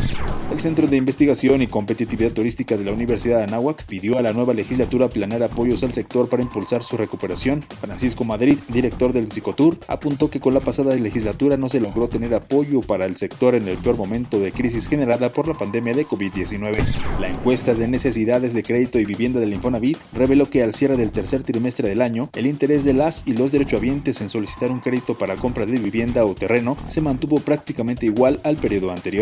[0.51, 4.31] El Centro de Investigación y Competitividad Turística de la Universidad de Anáhuac pidió a la
[4.31, 7.65] nueva legislatura planear apoyos al sector para impulsar su recuperación.
[7.81, 12.35] Francisco Madrid, director del Psicotur, apuntó que con la pasada legislatura no se logró tener
[12.35, 16.05] apoyo para el sector en el peor momento de crisis generada por la pandemia de
[16.05, 16.77] COVID-19.
[17.19, 21.11] La encuesta de necesidades de crédito y vivienda del Infonavit reveló que al cierre del
[21.11, 25.17] tercer trimestre del año, el interés de las y los derechohabientes en solicitar un crédito
[25.17, 29.14] para compra de vivienda o terreno se mantuvo prácticamente igual al periodo anterior.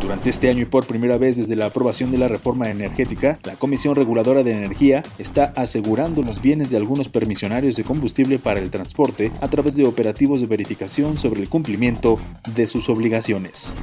[0.00, 3.56] Durante este año y por primera vez desde la aprobación de la reforma energética, la
[3.56, 8.70] Comisión Reguladora de Energía está asegurando los bienes de algunos permisionarios de combustible para el
[8.70, 12.18] transporte a través de operativos de verificación sobre el cumplimiento
[12.54, 13.74] de sus obligaciones.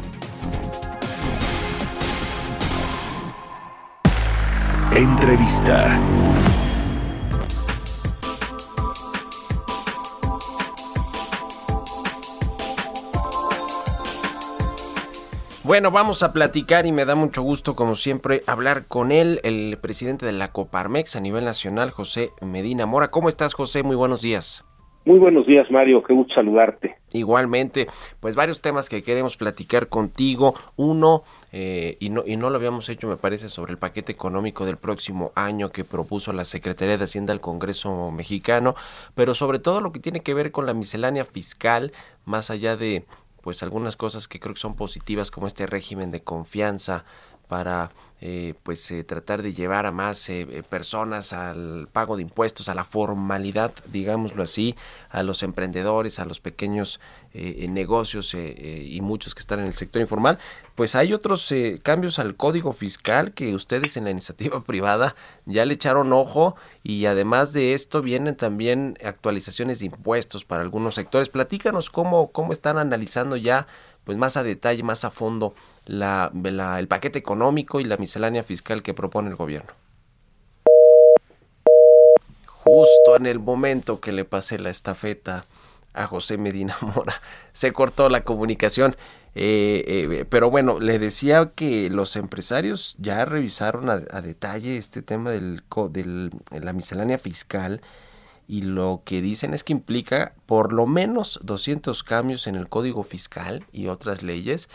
[4.95, 5.99] Entrevista.
[15.67, 19.77] Bueno, vamos a platicar y me da mucho gusto, como siempre, hablar con él, el
[19.81, 23.09] presidente de la Coparmex a nivel nacional, José Medina Mora.
[23.09, 23.83] ¿Cómo estás, José?
[23.83, 24.63] Muy buenos días.
[25.03, 26.01] Muy buenos días, Mario.
[26.03, 26.95] Qué gusto saludarte.
[27.11, 27.87] Igualmente,
[28.21, 30.53] pues varios temas que queremos platicar contigo.
[30.77, 34.65] Uno, eh, y, no, y no lo habíamos hecho, me parece, sobre el paquete económico
[34.65, 38.75] del próximo año que propuso la Secretaría de Hacienda al Congreso mexicano,
[39.15, 41.91] pero sobre todo lo que tiene que ver con la miscelánea fiscal,
[42.23, 43.03] más allá de
[43.47, 47.05] pues algunas cosas que creo que son positivas como este régimen de confianza
[47.47, 47.87] para
[48.19, 52.73] eh, pues eh, tratar de llevar a más eh, personas al pago de impuestos, a
[52.73, 54.75] la formalidad, digámoslo así,
[55.11, 56.99] a los emprendedores, a los pequeños
[57.33, 60.39] negocios y muchos que están en el sector informal,
[60.73, 61.53] pues hay otros
[61.83, 67.05] cambios al código fiscal que ustedes en la iniciativa privada ya le echaron ojo y
[67.05, 71.29] además de esto vienen también actualizaciones de impuestos para algunos sectores.
[71.29, 73.67] Platícanos cómo, cómo están analizando ya
[74.03, 75.53] pues más a detalle, más a fondo
[75.87, 76.31] la,
[76.77, 79.71] el paquete económico y la miscelánea fiscal que propone el gobierno.
[82.45, 85.45] Justo en el momento que le pasé la estafeta
[85.93, 87.21] a José Medina Mora,
[87.53, 88.95] se cortó la comunicación.
[89.39, 95.29] Eh, eh, pero bueno, le decía que los empresarios ya revisaron a, detalle este tema
[95.29, 97.81] del, del, la miscelánea fiscal
[98.47, 103.03] y lo que dicen es que implica por lo menos 200 cambios en el código
[103.03, 104.69] fiscal y otras leyes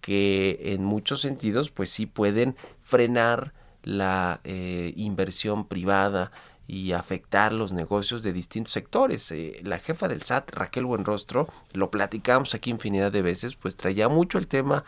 [0.00, 6.30] que en muchos sentidos pues sí pueden frenar la eh, inversión privada
[6.66, 9.30] y afectar los negocios de distintos sectores.
[9.30, 14.08] Eh, la jefa del SAT, Raquel Buenrostro, lo platicamos aquí infinidad de veces, pues traía
[14.08, 14.84] mucho el tema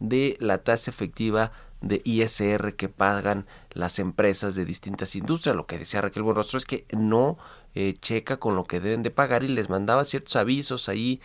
[0.00, 5.56] de la tasa efectiva de ISR que pagan las empresas de distintas industrias.
[5.56, 7.38] Lo que decía Raquel Buenrostro es que no
[7.74, 11.20] eh, checa con lo que deben de pagar y les mandaba ciertos avisos ahí,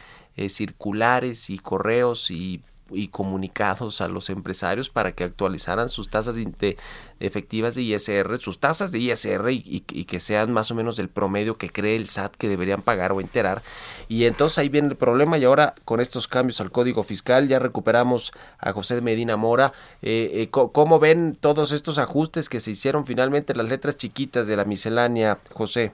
[0.50, 6.78] circulares y correos y y comunicados a los empresarios para que actualizaran sus tasas de,
[7.20, 11.58] efectivas de ISR, sus tasas de ISR y, que sean más o menos del promedio
[11.58, 13.62] que cree el SAT que deberían pagar o enterar.
[14.08, 17.60] Y entonces ahí viene el problema y ahora con estos cambios al Código Fiscal ya
[17.60, 19.74] recuperamos a José Medina Mora.
[20.02, 24.56] Eh, eh, ¿Cómo ven todos estos ajustes que se hicieron finalmente las letras chiquitas de
[24.56, 25.94] la miscelánea, José?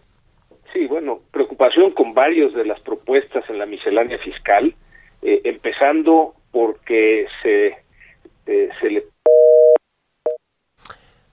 [0.74, 4.74] Sí, bueno, preocupación con varios de las propuestas en la miscelánea fiscal,
[5.22, 7.68] eh, empezando porque se,
[8.46, 9.08] eh, se le...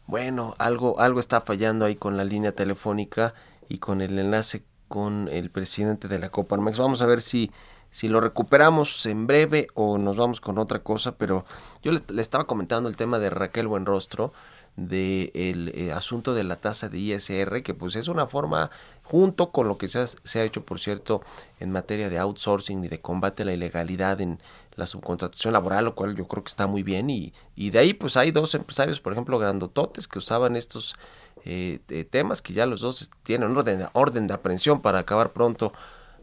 [0.06, 3.34] Bueno, algo, algo está fallando ahí con la línea telefónica
[3.68, 6.78] y con el enlace con el presidente de la Coparmex.
[6.78, 7.52] Vamos a ver si,
[7.90, 11.44] si lo recuperamos en breve o nos vamos con otra cosa, pero
[11.82, 14.32] yo le, estaba comentando el tema de Raquel Buenrostro
[14.74, 15.30] del
[15.66, 18.70] de eh, asunto de la tasa de ISR, que pues es una forma,
[19.02, 21.22] junto con lo que se ha, se ha hecho, por cierto,
[21.60, 24.40] en materia de outsourcing y de combate a la ilegalidad en,
[24.80, 27.08] la subcontratación laboral, lo cual yo creo que está muy bien.
[27.10, 30.96] Y, y de ahí pues hay dos empresarios, por ejemplo, grandototes, que usaban estos
[31.44, 35.72] eh, temas, que ya los dos tienen orden, orden de aprehensión para acabar pronto,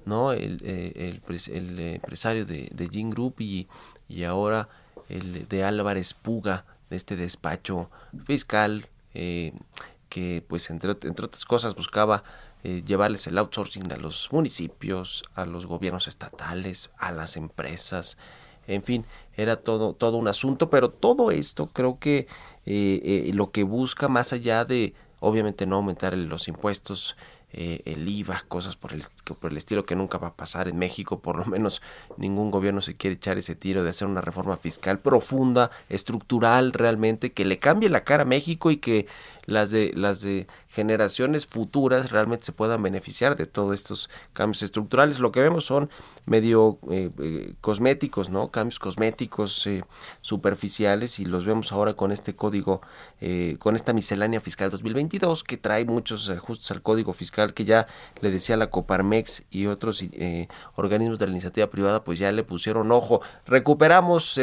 [0.06, 0.32] ¿no?
[0.32, 3.68] El, eh, el, empresario de, de Gin Group y,
[4.08, 4.70] y ahora
[5.10, 7.90] el de Álvarez Puga, de este despacho
[8.26, 9.54] fiscal, eh,
[10.10, 12.24] que pues entre, entre otras cosas buscaba
[12.64, 18.18] llevarles el outsourcing a los municipios, a los gobiernos estatales, a las empresas,
[18.68, 22.28] en fin, era todo, todo un asunto, pero todo esto creo que
[22.66, 27.16] eh, eh, lo que busca más allá de, obviamente no aumentar los impuestos,
[27.54, 29.06] eh, el IVA, cosas por el,
[29.40, 31.82] por el estilo que nunca va a pasar en México, por lo menos
[32.18, 37.32] ningún gobierno se quiere echar ese tiro de hacer una reforma fiscal profunda, estructural realmente,
[37.32, 39.08] que le cambie la cara a México y que
[39.46, 40.46] las de, las de
[40.78, 45.18] generaciones futuras realmente se puedan beneficiar de todos estos cambios estructurales.
[45.18, 45.90] Lo que vemos son
[46.28, 48.52] medio eh, eh, cosméticos, ¿no?
[48.52, 49.68] Cambios cosméticos
[50.22, 52.82] superficiales y los vemos ahora con este código,
[53.58, 57.88] con esta miscelánea fiscal 2022 que trae muchos ajustes al código fiscal que ya
[58.22, 60.04] le decía la Coparmex y otros
[60.76, 63.22] organismos de la iniciativa privada pues ya le pusieron ojo.
[63.48, 64.38] Recuperamos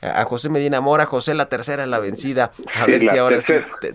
[0.00, 1.06] a José Medina Mora.
[1.06, 2.52] José, la tercera en la vencida.
[2.80, 3.38] A ver si ahora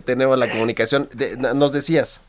[0.06, 1.10] tenemos la comunicación.
[1.56, 2.22] nos decías.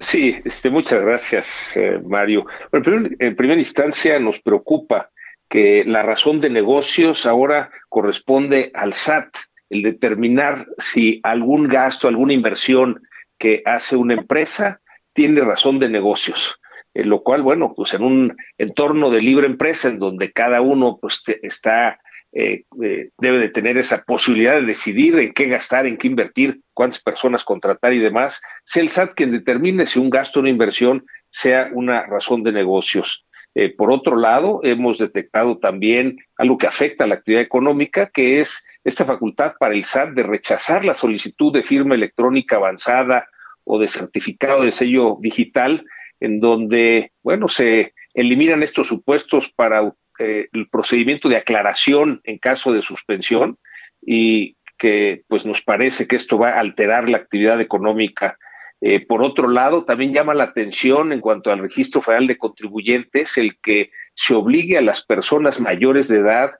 [0.00, 2.44] Sí, este, muchas gracias, eh, Mario.
[2.72, 5.10] en primera instancia nos preocupa
[5.48, 9.28] que la razón de negocios ahora corresponde al SAT,
[9.70, 13.02] el determinar si algún gasto, alguna inversión
[13.38, 14.80] que hace una empresa
[15.12, 16.60] tiene razón de negocios.
[16.94, 20.98] En lo cual, bueno, pues en un entorno de libre empresa en donde cada uno
[21.00, 22.00] pues está
[22.38, 26.60] eh, eh, debe de tener esa posibilidad de decidir en qué gastar, en qué invertir,
[26.74, 30.50] cuántas personas contratar y demás, sea el SAT quien determine si un gasto o una
[30.50, 33.24] inversión sea una razón de negocios.
[33.54, 38.40] Eh, por otro lado, hemos detectado también algo que afecta a la actividad económica, que
[38.40, 43.26] es esta facultad para el SAT de rechazar la solicitud de firma electrónica avanzada
[43.64, 45.86] o de certificado de sello digital,
[46.20, 52.72] en donde, bueno, se eliminan estos supuestos para eh, el procedimiento de aclaración en caso
[52.72, 53.58] de suspensión
[54.00, 58.38] y que pues nos parece que esto va a alterar la actividad económica.
[58.80, 63.38] Eh, por otro lado, también llama la atención en cuanto al registro federal de contribuyentes
[63.38, 66.50] el que se obligue a las personas mayores de edad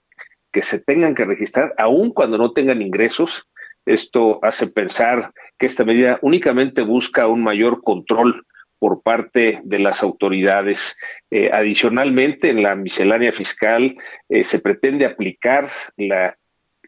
[0.51, 3.47] que se tengan que registrar aun cuando no tengan ingresos.
[3.85, 8.45] Esto hace pensar que esta medida únicamente busca un mayor control
[8.79, 10.95] por parte de las autoridades.
[11.31, 13.95] Eh, adicionalmente, en la miscelánea fiscal
[14.29, 16.37] eh, se pretende aplicar la,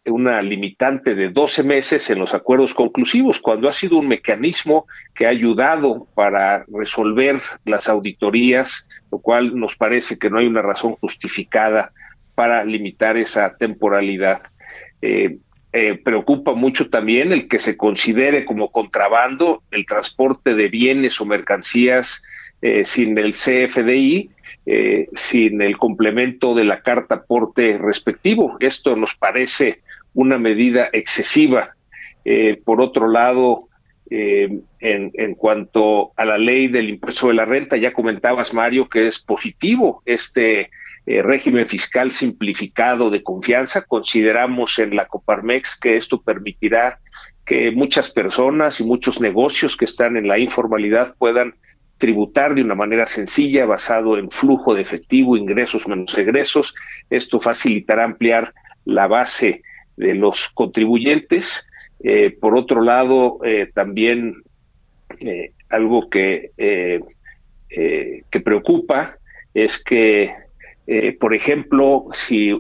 [0.06, 5.26] una limitante de 12 meses en los acuerdos conclusivos, cuando ha sido un mecanismo que
[5.26, 10.96] ha ayudado para resolver las auditorías, lo cual nos parece que no hay una razón
[10.96, 11.92] justificada
[12.36, 14.42] para limitar esa temporalidad.
[15.02, 15.38] Eh,
[15.72, 21.26] eh, preocupa mucho también el que se considere como contrabando el transporte de bienes o
[21.26, 22.24] mercancías
[22.62, 24.32] eh, sin el CFDI,
[24.66, 28.58] eh, sin el complemento de la carta porte respectivo.
[28.60, 29.82] Esto nos parece
[30.16, 31.76] una medida excesiva.
[32.66, 33.69] por otro lado,
[34.10, 39.08] en, en, cuanto a la ley del impuesto de la renta, ya comentabas, Mario, que
[39.08, 40.70] es positivo este
[41.06, 43.84] eh, régimen fiscal simplificado de confianza.
[43.84, 47.00] Consideramos en la Coparmex que esto permitirá
[47.46, 51.56] que muchas personas y muchos negocios que están en la informalidad puedan
[51.98, 56.74] tributar de una manera sencilla, basado en flujo de efectivo, ingresos menos egresos.
[57.10, 58.54] Esto facilitará ampliar
[58.86, 59.64] la base
[59.98, 61.68] de los contribuyentes.
[62.02, 64.44] Eh, por otro lado, eh, también
[65.70, 69.18] algo que, que preocupa
[69.54, 70.34] es que
[70.92, 72.52] eh, por ejemplo, si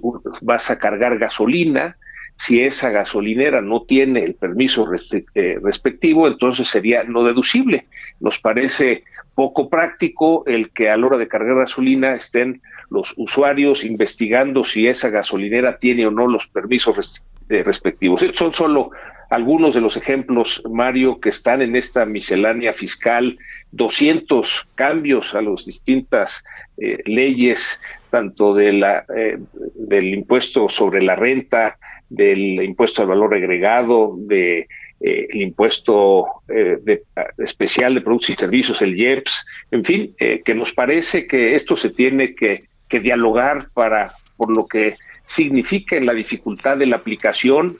[0.41, 1.97] vas a cargar gasolina,
[2.37, 4.87] si esa gasolinera no tiene el permiso
[5.33, 7.87] eh, respectivo, entonces sería no deducible.
[8.19, 13.83] Nos parece poco práctico el que a la hora de cargar gasolina estén los usuarios
[13.83, 18.23] investigando si esa gasolinera tiene o no los permisos eh, respectivos.
[18.35, 18.91] Son solo
[19.29, 23.37] algunos de los ejemplos, Mario, que están en esta miscelánea fiscal,
[23.71, 26.43] 200 cambios a las distintas
[26.77, 29.37] eh, leyes, tanto de la, eh,
[29.75, 31.77] del impuesto sobre la renta,
[32.09, 34.67] del impuesto al valor agregado, de
[34.99, 37.03] eh, el impuesto de,
[37.37, 41.91] especial de productos y servicios, el IEPS, en fin, que nos parece que esto se
[41.91, 44.95] tiene que, que dialogar para, por lo que
[45.27, 47.77] significa en la dificultad de la aplicación,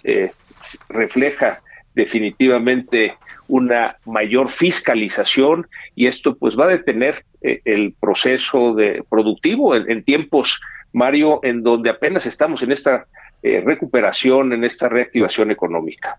[0.89, 1.59] refleja
[1.95, 3.17] definitivamente
[3.47, 10.03] una mayor fiscalización y esto pues va a detener eh, el proceso de productivo en,
[10.03, 10.59] tiempos
[10.93, 13.05] Mario en donde apenas estamos en esta
[13.43, 16.17] eh, recuperación en esta reactivación económica.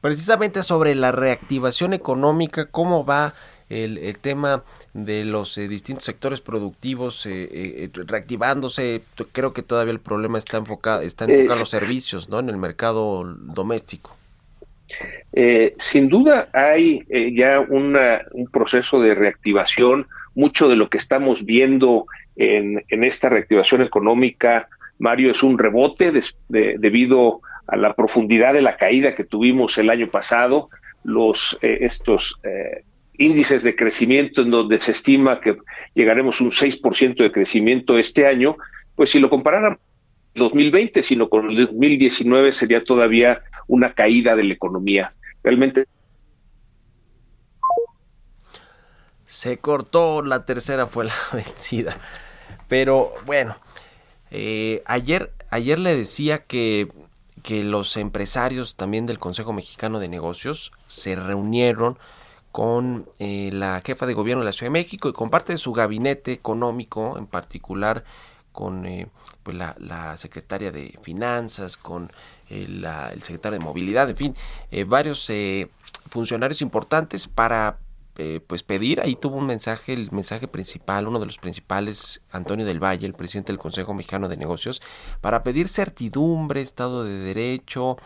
[0.00, 3.34] Precisamente sobre la reactivación económica cómo va
[3.72, 9.02] el, tema de los eh, distintos sectores productivos eh, eh, reactivándose.
[9.32, 12.40] Creo que todavía el problema está enfocado, está enfocado en los servicios, ¿no?
[12.40, 14.16] En el mercado doméstico.
[15.78, 17.02] sin duda hay
[17.34, 17.96] ya un
[18.52, 20.06] proceso de reactivación.
[20.34, 22.06] Mucho de lo que estamos viendo
[22.36, 26.12] en, en esta reactivación económica, Mario, es un rebote
[26.48, 30.68] debido a la profundidad de la caída que tuvimos el año pasado.
[31.04, 32.38] Los estos
[33.22, 35.56] índices de crecimiento en donde se estima que
[35.94, 38.56] llegaremos un 6% de crecimiento este año,
[38.94, 39.78] pues si lo compararan
[40.34, 45.12] 2020, sino con el 2019 sería todavía una caída de la economía.
[45.42, 45.86] Realmente
[49.26, 51.96] se cortó, la tercera fue la vencida.
[52.68, 53.56] Pero bueno,
[54.30, 56.88] eh, ayer, ayer le decía que,
[57.42, 61.98] que los empresarios también del Consejo Mexicano de Negocios se reunieron
[62.52, 65.58] con eh, la jefa de gobierno de la Ciudad de México y con parte de
[65.58, 68.04] su gabinete económico, en particular
[68.52, 69.08] con eh,
[69.42, 72.12] pues la, secretaria de Finanzas, con
[72.50, 74.36] el, el secretario de Movilidad, en fin,
[74.86, 75.32] varios
[76.10, 77.78] funcionarios importantes para
[78.18, 82.66] eh, pues pedir, ahí tuvo un mensaje, el mensaje principal, uno de los principales, Antonio
[82.66, 84.82] del Valle, el presidente del Consejo Mexicano de Negocios,
[85.22, 87.96] para pedir certidumbre, Estado de Derecho,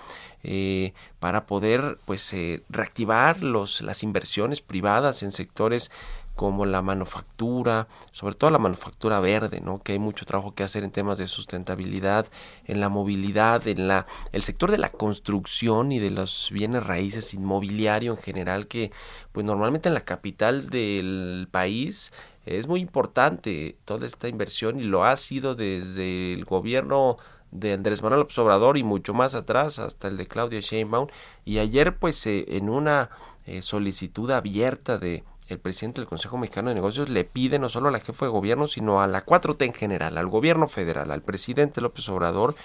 [0.43, 5.91] eh, para poder pues eh, reactivar los, las inversiones privadas en sectores
[6.37, 9.80] como la manufactura, sobre todo la manufactura verde, ¿no?
[9.80, 12.26] que hay mucho trabajo que hacer en temas de sustentabilidad,
[12.66, 17.32] en la movilidad, en la el sector de la construcción y de los bienes raíces
[17.32, 18.93] inmobiliario en general que
[19.32, 22.12] pues normalmente en la capital del país
[22.45, 27.16] es muy importante toda esta inversión y lo ha sido desde el gobierno
[27.61, 31.09] de Andrés Manuel López Obrador y mucho más atrás hasta el de Claudia Sheinbaum.
[31.44, 33.11] Y ayer pues eh, en una
[33.46, 37.88] eh, solicitud abierta de el presidente del Consejo Mexicano de Negocios le pide no solo
[37.88, 41.22] a la jefa de gobierno, sino a la 4T en general, al gobierno federal, al
[41.22, 42.57] presidente López Obrador,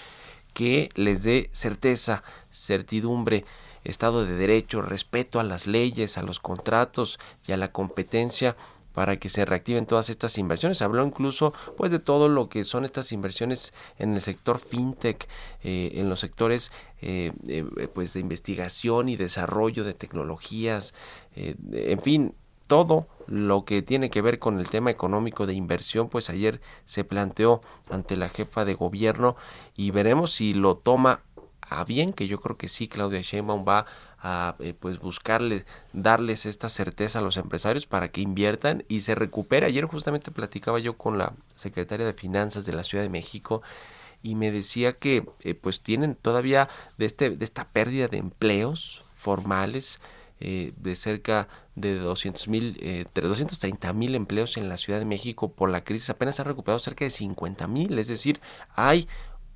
[0.53, 3.45] que les dé certeza, certidumbre,
[3.83, 8.55] Estado de Derecho, respeto a las leyes, a los contratos y a la competencia
[8.93, 10.81] para que se reactiven todas estas inversiones.
[10.81, 15.27] Habló incluso pues de todo lo que son estas inversiones en el sector fintech,
[15.63, 16.71] eh, en los sectores
[17.01, 20.93] eh, eh, pues de investigación y desarrollo de tecnologías,
[21.33, 22.35] en fin,
[22.67, 27.03] todo lo que tiene que ver con el tema económico de inversión, pues ayer se
[27.03, 29.35] planteó ante la jefa de gobierno
[29.75, 31.21] y veremos si lo toma
[31.61, 33.85] a bien, que yo creo que sí, Claudia Sheinbaum va a
[34.23, 39.65] eh, pues buscarle darles esta certeza a los empresarios para que inviertan y se recupere.
[39.65, 43.61] Ayer justamente platicaba yo con la secretaria de Finanzas de la Ciudad de México
[44.23, 49.03] y me decía que eh, pues tienen todavía de este de esta pérdida de empleos
[49.15, 49.99] formales
[50.43, 55.51] eh, de cerca de 200 mil, eh, 230 mil empleos en la Ciudad de México
[55.53, 58.41] por la crisis, apenas ha recuperado cerca de 50 mil, es decir,
[58.75, 59.07] hay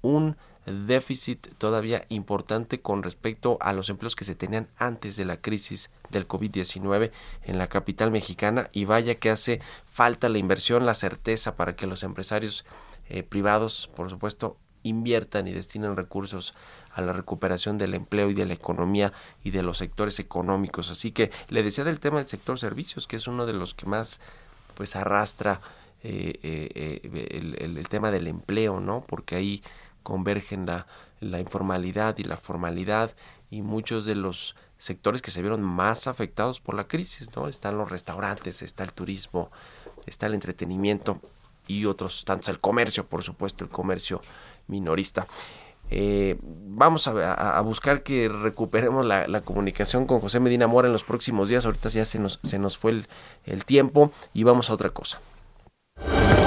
[0.04, 5.38] un déficit todavía importante con respecto a los empleos que se tenían antes de la
[5.38, 7.12] crisis del COVID-19
[7.44, 11.88] en la capital mexicana y vaya que hace falta la inversión, la certeza para que
[11.88, 12.66] los empresarios
[13.10, 16.54] eh, privados, por supuesto, inviertan y destinen recursos
[16.94, 19.14] a la recuperación del empleo y de la economía
[19.44, 20.90] y de los sectores económicos.
[20.90, 23.86] Así que le decía del tema del sector servicios, que es uno de los que
[23.86, 24.22] más
[24.76, 25.62] pues arrastra
[26.04, 29.04] eh, eh, eh, el, tema del empleo, ¿no?
[29.08, 29.64] Porque ahí
[30.06, 30.88] convergen la,
[31.20, 33.12] la informalidad y la formalidad
[33.50, 37.48] y muchos de los sectores que se vieron más afectados por la crisis, ¿no?
[37.48, 39.52] Están los restaurantes, está el turismo,
[40.06, 41.20] está el entretenimiento
[41.68, 44.22] y otros tantos, el comercio, por supuesto, el comercio
[44.68, 45.28] minorista.
[45.90, 51.50] Eh, vamos a, buscar que recuperemos la, comunicación con José Medina Mora en los próximos
[51.50, 51.66] días.
[51.66, 53.08] Ahorita ya se nos, se nos fue el,
[53.46, 55.20] el tiempo y vamos a otra cosa.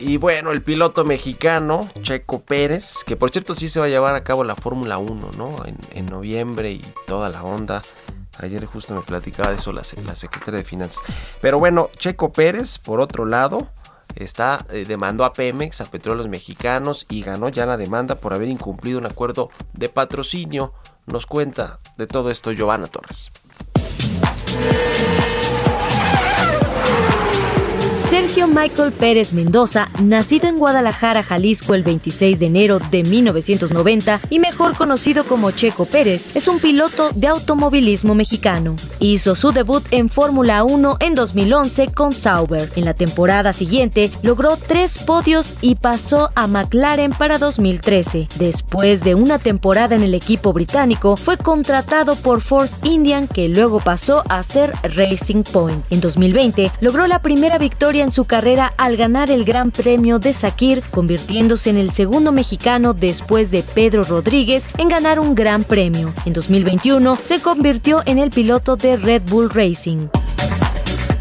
[0.00, 4.14] Y bueno, el piloto mexicano, Checo Pérez, que por cierto sí se va a llevar
[4.14, 5.56] a cabo la Fórmula 1, ¿no?
[5.92, 7.82] En, noviembre y toda la onda.
[8.38, 11.02] Ayer justo me platicaba de eso la, la secretaria de Finanzas.
[11.40, 13.68] Pero bueno, Checo Pérez, por otro lado,
[14.14, 18.48] está eh, demandó a Pemex, a Petróleos Mexicanos y ganó ya la demanda por haber
[18.48, 20.72] incumplido un acuerdo de patrocinio
[21.06, 23.30] nos cuenta de todo esto Giovanna Torres.
[28.18, 34.40] Sergio Michael Pérez Mendoza, nacido en Guadalajara, Jalisco el 26 de enero de 1990 y
[34.40, 38.74] mejor conocido como Checo Pérez, es un piloto de automovilismo mexicano.
[38.98, 42.68] Hizo su debut en Fórmula 1 en 2011 con Sauber.
[42.74, 48.26] En la temporada siguiente logró tres podios y pasó a McLaren para 2013.
[48.36, 53.78] Después de una temporada en el equipo británico, fue contratado por Force Indian que luego
[53.78, 55.84] pasó a ser Racing Point.
[55.90, 60.32] En 2020 logró la primera victoria en su carrera al ganar el Gran Premio de
[60.32, 66.12] Sakir, convirtiéndose en el segundo mexicano después de Pedro Rodríguez en ganar un Gran Premio.
[66.24, 70.08] En 2021 se convirtió en el piloto de Red Bull Racing.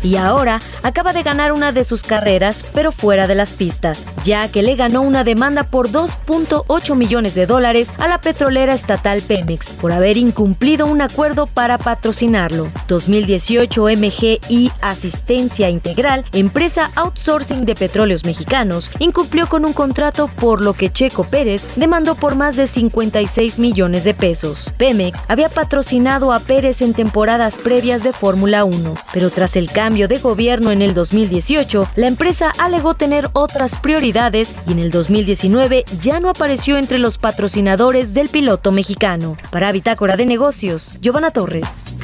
[0.08, 4.48] Y ahora acaba de ganar una de sus carreras, pero fuera de las pistas, ya
[4.50, 9.72] que le ganó una demanda por 2.8 millones de dólares a la petrolera estatal Pemex
[9.72, 12.70] por haber incumplido un acuerdo para patrocinarlo.
[12.88, 20.74] 2018 MGI Asistencia Integral, empresa outsourcing de petróleos mexicanos, incumplió con un contrato por lo
[20.74, 24.72] que Checo Pérez demandó por más de 56 millones de pesos.
[24.78, 29.97] Pemex había patrocinado a Pérez en temporadas previas de Fórmula 1, pero tras el cambio
[30.08, 35.86] de gobierno en el 2018, la empresa alegó tener otras prioridades y en el 2019
[36.00, 39.36] ya no apareció entre los patrocinadores del piloto mexicano.
[39.50, 41.96] Para Bitácora de Negocios, Giovanna Torres.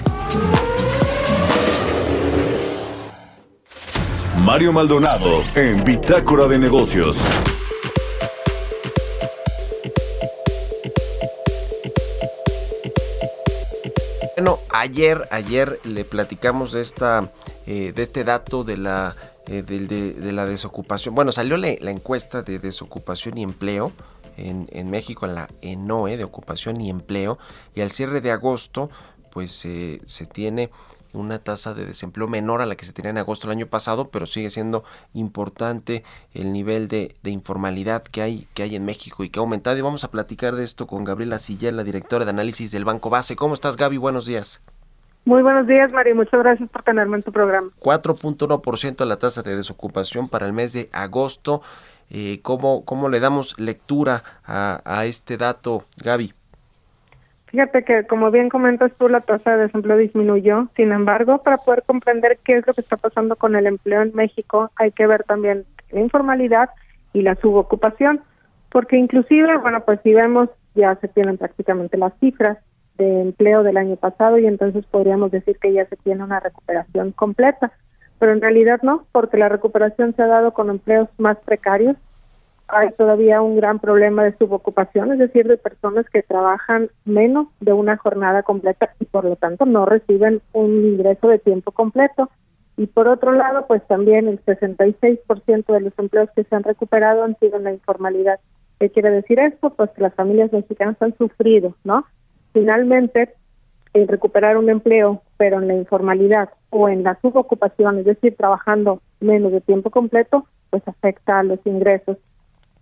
[4.39, 7.21] Mario Maldonado en Bitácora de Negocios.
[14.83, 17.31] Ayer, ayer le platicamos de esta,
[17.65, 19.15] eh, de este dato de la,
[19.47, 21.15] eh, de, la desocupación.
[21.15, 23.93] Bueno, salió la, encuesta de desocupación y empleo
[24.35, 27.39] en, en, México, en la ENOE de ocupación y empleo,
[27.75, 28.89] y al cierre de agosto,
[29.31, 30.69] pues eh, se tiene
[31.13, 34.09] una tasa de desempleo menor a la que se tenía en agosto del año pasado,
[34.09, 36.03] pero sigue siendo importante
[36.33, 39.77] el nivel de, informalidad que hay, que hay en México y que ha aumentado.
[39.77, 43.09] Y vamos a platicar de esto con Gabriela Sillel, la directora de análisis del Banco
[43.09, 43.35] Base.
[43.35, 43.97] ¿Cómo estás, Gaby?
[43.97, 44.61] Buenos días.
[45.25, 46.15] Muy buenos días, Mario.
[46.15, 47.69] Muchas gracias por tenerme en tu programa.
[47.79, 51.61] 4.1% la tasa de desocupación para el mes de agosto.
[52.09, 56.33] Eh, ¿cómo, ¿Cómo le damos lectura a, a este dato, Gaby?
[57.47, 60.67] Fíjate que, como bien comentas tú, la tasa de desempleo disminuyó.
[60.75, 64.13] Sin embargo, para poder comprender qué es lo que está pasando con el empleo en
[64.13, 66.71] México, hay que ver también la informalidad
[67.13, 68.21] y la subocupación,
[68.69, 72.57] porque inclusive, bueno, pues si vemos, ya se tienen prácticamente las cifras
[72.97, 77.11] de empleo del año pasado y entonces podríamos decir que ya se tiene una recuperación
[77.11, 77.71] completa,
[78.19, 81.97] pero en realidad no, porque la recuperación se ha dado con empleos más precarios,
[82.67, 87.73] hay todavía un gran problema de subocupación, es decir, de personas que trabajan menos de
[87.73, 92.29] una jornada completa y por lo tanto no reciben un ingreso de tiempo completo.
[92.75, 97.23] Y por otro lado, pues también el 66% de los empleos que se han recuperado
[97.23, 98.39] han sido en la informalidad.
[98.79, 99.69] ¿Qué quiere decir esto?
[99.71, 102.05] Pues que las familias mexicanas han sufrido, ¿no?
[102.53, 103.33] Finalmente,
[103.93, 109.01] el recuperar un empleo, pero en la informalidad o en la subocupación, es decir, trabajando
[109.19, 112.17] menos de tiempo completo, pues afecta a los ingresos.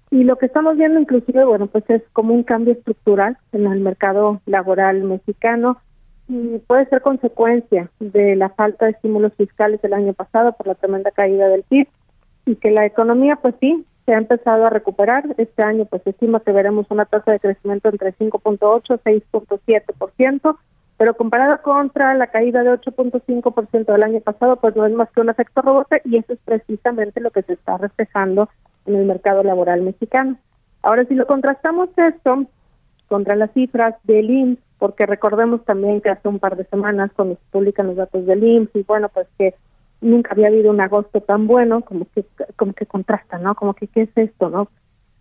[0.10, 3.80] Y lo que estamos viendo inclusive, bueno, pues es como un cambio estructural en el
[3.80, 5.78] mercado laboral mexicano
[6.28, 10.76] y puede ser consecuencia de la falta de estímulos fiscales del año pasado por la
[10.76, 11.88] tremenda caída del PIB
[12.46, 15.24] y que la economía pues sí se ha empezado a recuperar.
[15.38, 20.58] Este año pues estima que veremos una tasa de crecimiento entre 5.8 y 6.7%,
[20.98, 25.22] pero comparada contra la caída de 8.5% del año pasado pues no es más que
[25.22, 28.50] un efecto rebote y eso es precisamente lo que se está reflejando
[28.86, 30.36] en el mercado laboral mexicano.
[30.84, 32.44] Ahora, si lo contrastamos esto
[33.08, 37.36] contra las cifras del IMSS, porque recordemos también que hace un par de semanas cuando
[37.36, 39.56] se publican los datos del IMSS y bueno, pues que
[40.02, 42.26] nunca había habido un agosto tan bueno, como que
[42.56, 43.56] como que contrasta, ¿no?
[43.56, 44.68] Como que qué es esto, ¿no?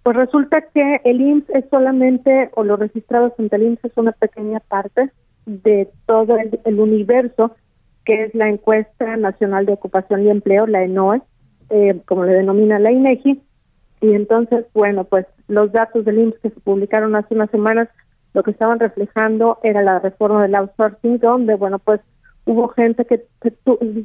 [0.02, 4.12] Pues resulta que el IMSS es solamente, o los registrados ante el IMSS es una
[4.12, 5.10] pequeña parte
[5.44, 7.54] de todo el, universo
[8.04, 11.20] que es la encuesta nacional de ocupación y empleo, la ENOE,
[11.68, 13.42] eh, como le denomina la INEGI,
[14.00, 17.88] y entonces, bueno, pues los datos del IMSS que se publicaron hace unas semanas,
[18.32, 22.00] lo que estaban reflejando era la reforma del outsourcing, donde, bueno, pues
[22.50, 23.24] hubo gente que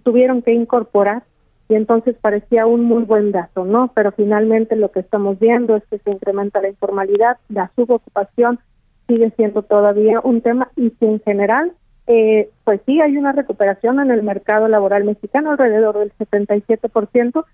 [0.03, 1.23] tuvieron que incorporar
[1.67, 3.91] y entonces parecía un muy buen dato, ¿no?
[3.95, 8.59] Pero finalmente lo que estamos viendo es que se incrementa la informalidad, la subocupación
[9.07, 11.73] sigue siendo todavía un tema y que en general,
[12.05, 17.45] eh, pues sí hay una recuperación en el mercado laboral mexicano, alrededor del 77%,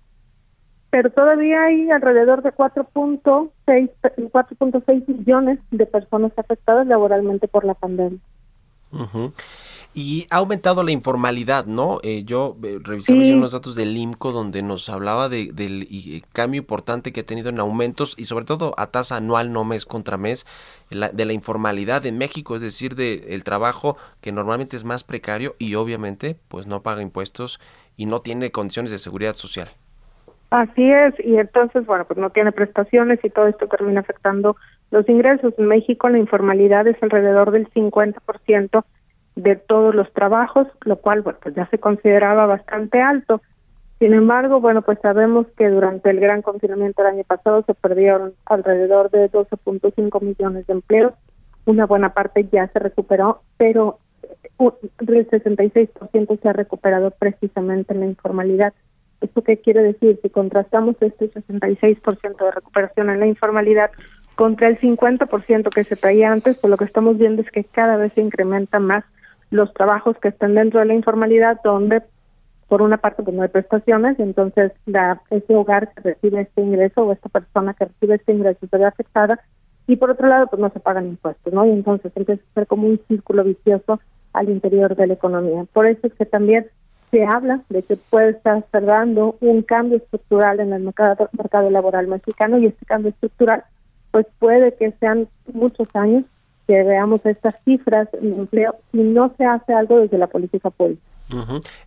[0.90, 8.20] pero todavía hay alrededor de 4.6 4.6 millones de personas afectadas laboralmente por la pandemia.
[9.94, 12.00] Y ha aumentado la informalidad, ¿no?
[12.02, 17.12] Eh, yo eh, revisaba unos datos del IMCO donde nos hablaba de, del cambio importante
[17.12, 20.46] que ha tenido en aumentos y sobre todo a tasa anual, no mes contra mes,
[20.90, 25.74] de la informalidad en México, es decir, del trabajo que normalmente es más precario y
[25.74, 27.60] obviamente pues no paga impuestos
[27.96, 29.68] y no tiene condiciones de seguridad social.
[30.50, 34.56] Así es, y entonces, bueno, pues no tiene prestaciones y todo esto termina afectando
[34.90, 35.54] los ingresos.
[35.56, 38.84] En México la informalidad es alrededor del 50%
[39.36, 43.40] de todos los trabajos, lo cual, bueno, pues ya se consideraba bastante alto.
[43.98, 48.34] Sin embargo, bueno, pues sabemos que durante el gran confinamiento del año pasado se perdieron
[48.46, 51.14] alrededor de 12.5 millones de empleos.
[51.66, 54.00] Una buena parte ya se recuperó, pero
[54.58, 58.72] el 66% se ha recuperado precisamente en la informalidad.
[59.20, 60.18] ¿Esto qué quiere decir?
[60.20, 63.92] Si contrastamos este 66% de recuperación en la informalidad
[64.34, 67.96] contra el 50% que se traía antes, pues lo que estamos viendo es que cada
[67.96, 69.04] vez se incrementa más
[69.52, 72.02] los trabajos que están dentro de la informalidad, donde
[72.68, 77.02] por una parte pues no hay prestaciones, entonces la, ese hogar que recibe este ingreso
[77.02, 79.38] o esta persona que recibe este ingreso se ve afectada,
[79.86, 81.66] y por otro lado pues no se pagan impuestos, ¿no?
[81.66, 84.00] Y entonces empieza a ser como un círculo vicioso
[84.32, 85.64] al interior de la economía.
[85.70, 86.66] Por eso es que también
[87.10, 92.06] se habla de que puede estar cerrando un cambio estructural en el mercado, mercado laboral
[92.06, 93.64] mexicano y este cambio estructural
[94.12, 96.24] pues puede que sean muchos años
[96.66, 101.02] que veamos estas cifras en empleo si no se hace algo desde la política pública.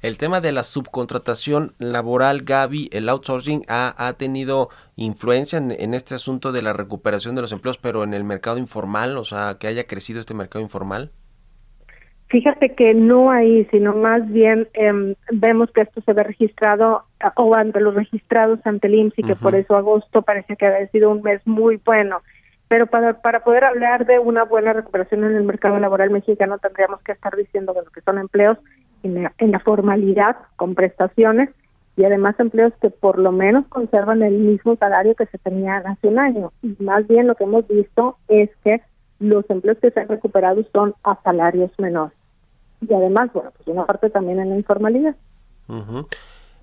[0.02, 5.94] El tema de la subcontratación laboral, Gaby, el outsourcing, ha, ha tenido influencia en, en,
[5.94, 9.58] este asunto de la recuperación de los empleos, pero en el mercado informal, o sea,
[9.60, 11.12] que haya crecido este mercado informal.
[12.28, 17.04] Fíjate que no ahí, sino más bien eh, vemos que esto se ve registrado
[17.36, 20.88] o ante los registrados ante el IMSS y que por eso agosto parece que ha
[20.88, 22.22] sido un mes muy bueno.
[22.68, 27.02] Pero para, para poder hablar de una buena recuperación en el mercado laboral mexicano tendríamos
[27.02, 28.58] que estar diciendo que son empleos
[29.04, 31.50] en la, en la formalidad con prestaciones
[31.98, 36.08] y además empleos que por lo menos conservan el mismo salario que se tenía hace
[36.08, 36.52] un año.
[36.62, 38.82] Y más bien lo que hemos visto es que
[39.20, 42.18] los empleos que se han recuperado son a salarios menores.
[42.82, 45.16] Y además, bueno, pues una parte también en la informalidad.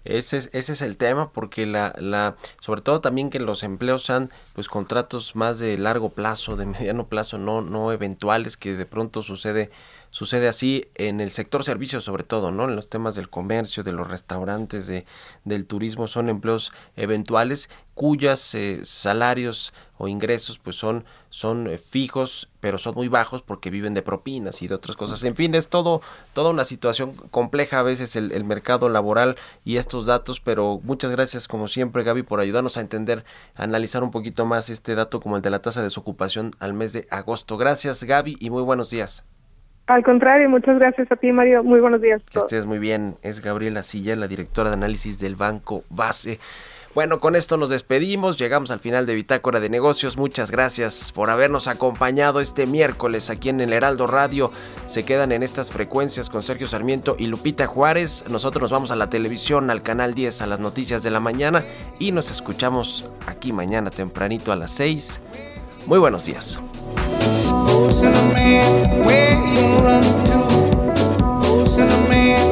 [0.05, 4.03] Ese es, ese es el tema porque la, la sobre todo también que los empleos
[4.05, 8.87] sean pues contratos más de largo plazo de mediano plazo no no eventuales que de
[8.87, 9.71] pronto sucede
[10.13, 12.69] sucede así en el sector servicios sobre todo, ¿no?
[12.69, 15.05] En los temas del comercio, de los restaurantes, de,
[15.45, 22.49] del turismo, son empleos eventuales cuyas eh, salarios o ingresos pues son, son eh, fijos,
[22.61, 25.25] pero son muy bajos porque viven de propinas y de otras cosas.
[25.25, 26.03] En fin, es todo,
[26.35, 31.11] toda una situación compleja a veces el, el mercado laboral y estos datos, pero muchas
[31.11, 35.21] gracias como siempre Gaby por ayudarnos a entender, a analizar un poquito más este dato
[35.21, 37.57] como el de la tasa de desocupación al mes de agosto.
[37.57, 39.25] Gracias Gaby y muy buenos días.
[39.87, 41.65] Al contrario, muchas gracias a ti, Mario.
[41.65, 42.23] Muy buenos días.
[42.31, 43.15] Que estés muy bien.
[43.23, 46.39] Es Gabriela Silla, la directora de análisis del Banco Base.
[46.95, 50.19] Bueno, con esto nos despedimos, llegamos al final de Bitácora de Negocios.
[50.19, 54.51] Muchas gracias por habernos acompañado este miércoles aquí en el Heraldo Radio.
[54.89, 58.27] Se quedan en estas frecuencias con Sergio Sarmiento y Lupita Juárez.
[58.29, 61.63] Nosotros nos vamos a la televisión, al canal 10, a las noticias de la mañana
[61.99, 65.19] y nos escuchamos aquí mañana tempranito a las 6.
[65.87, 66.59] Muy buenos días.
[69.83, 72.52] to ocean of man.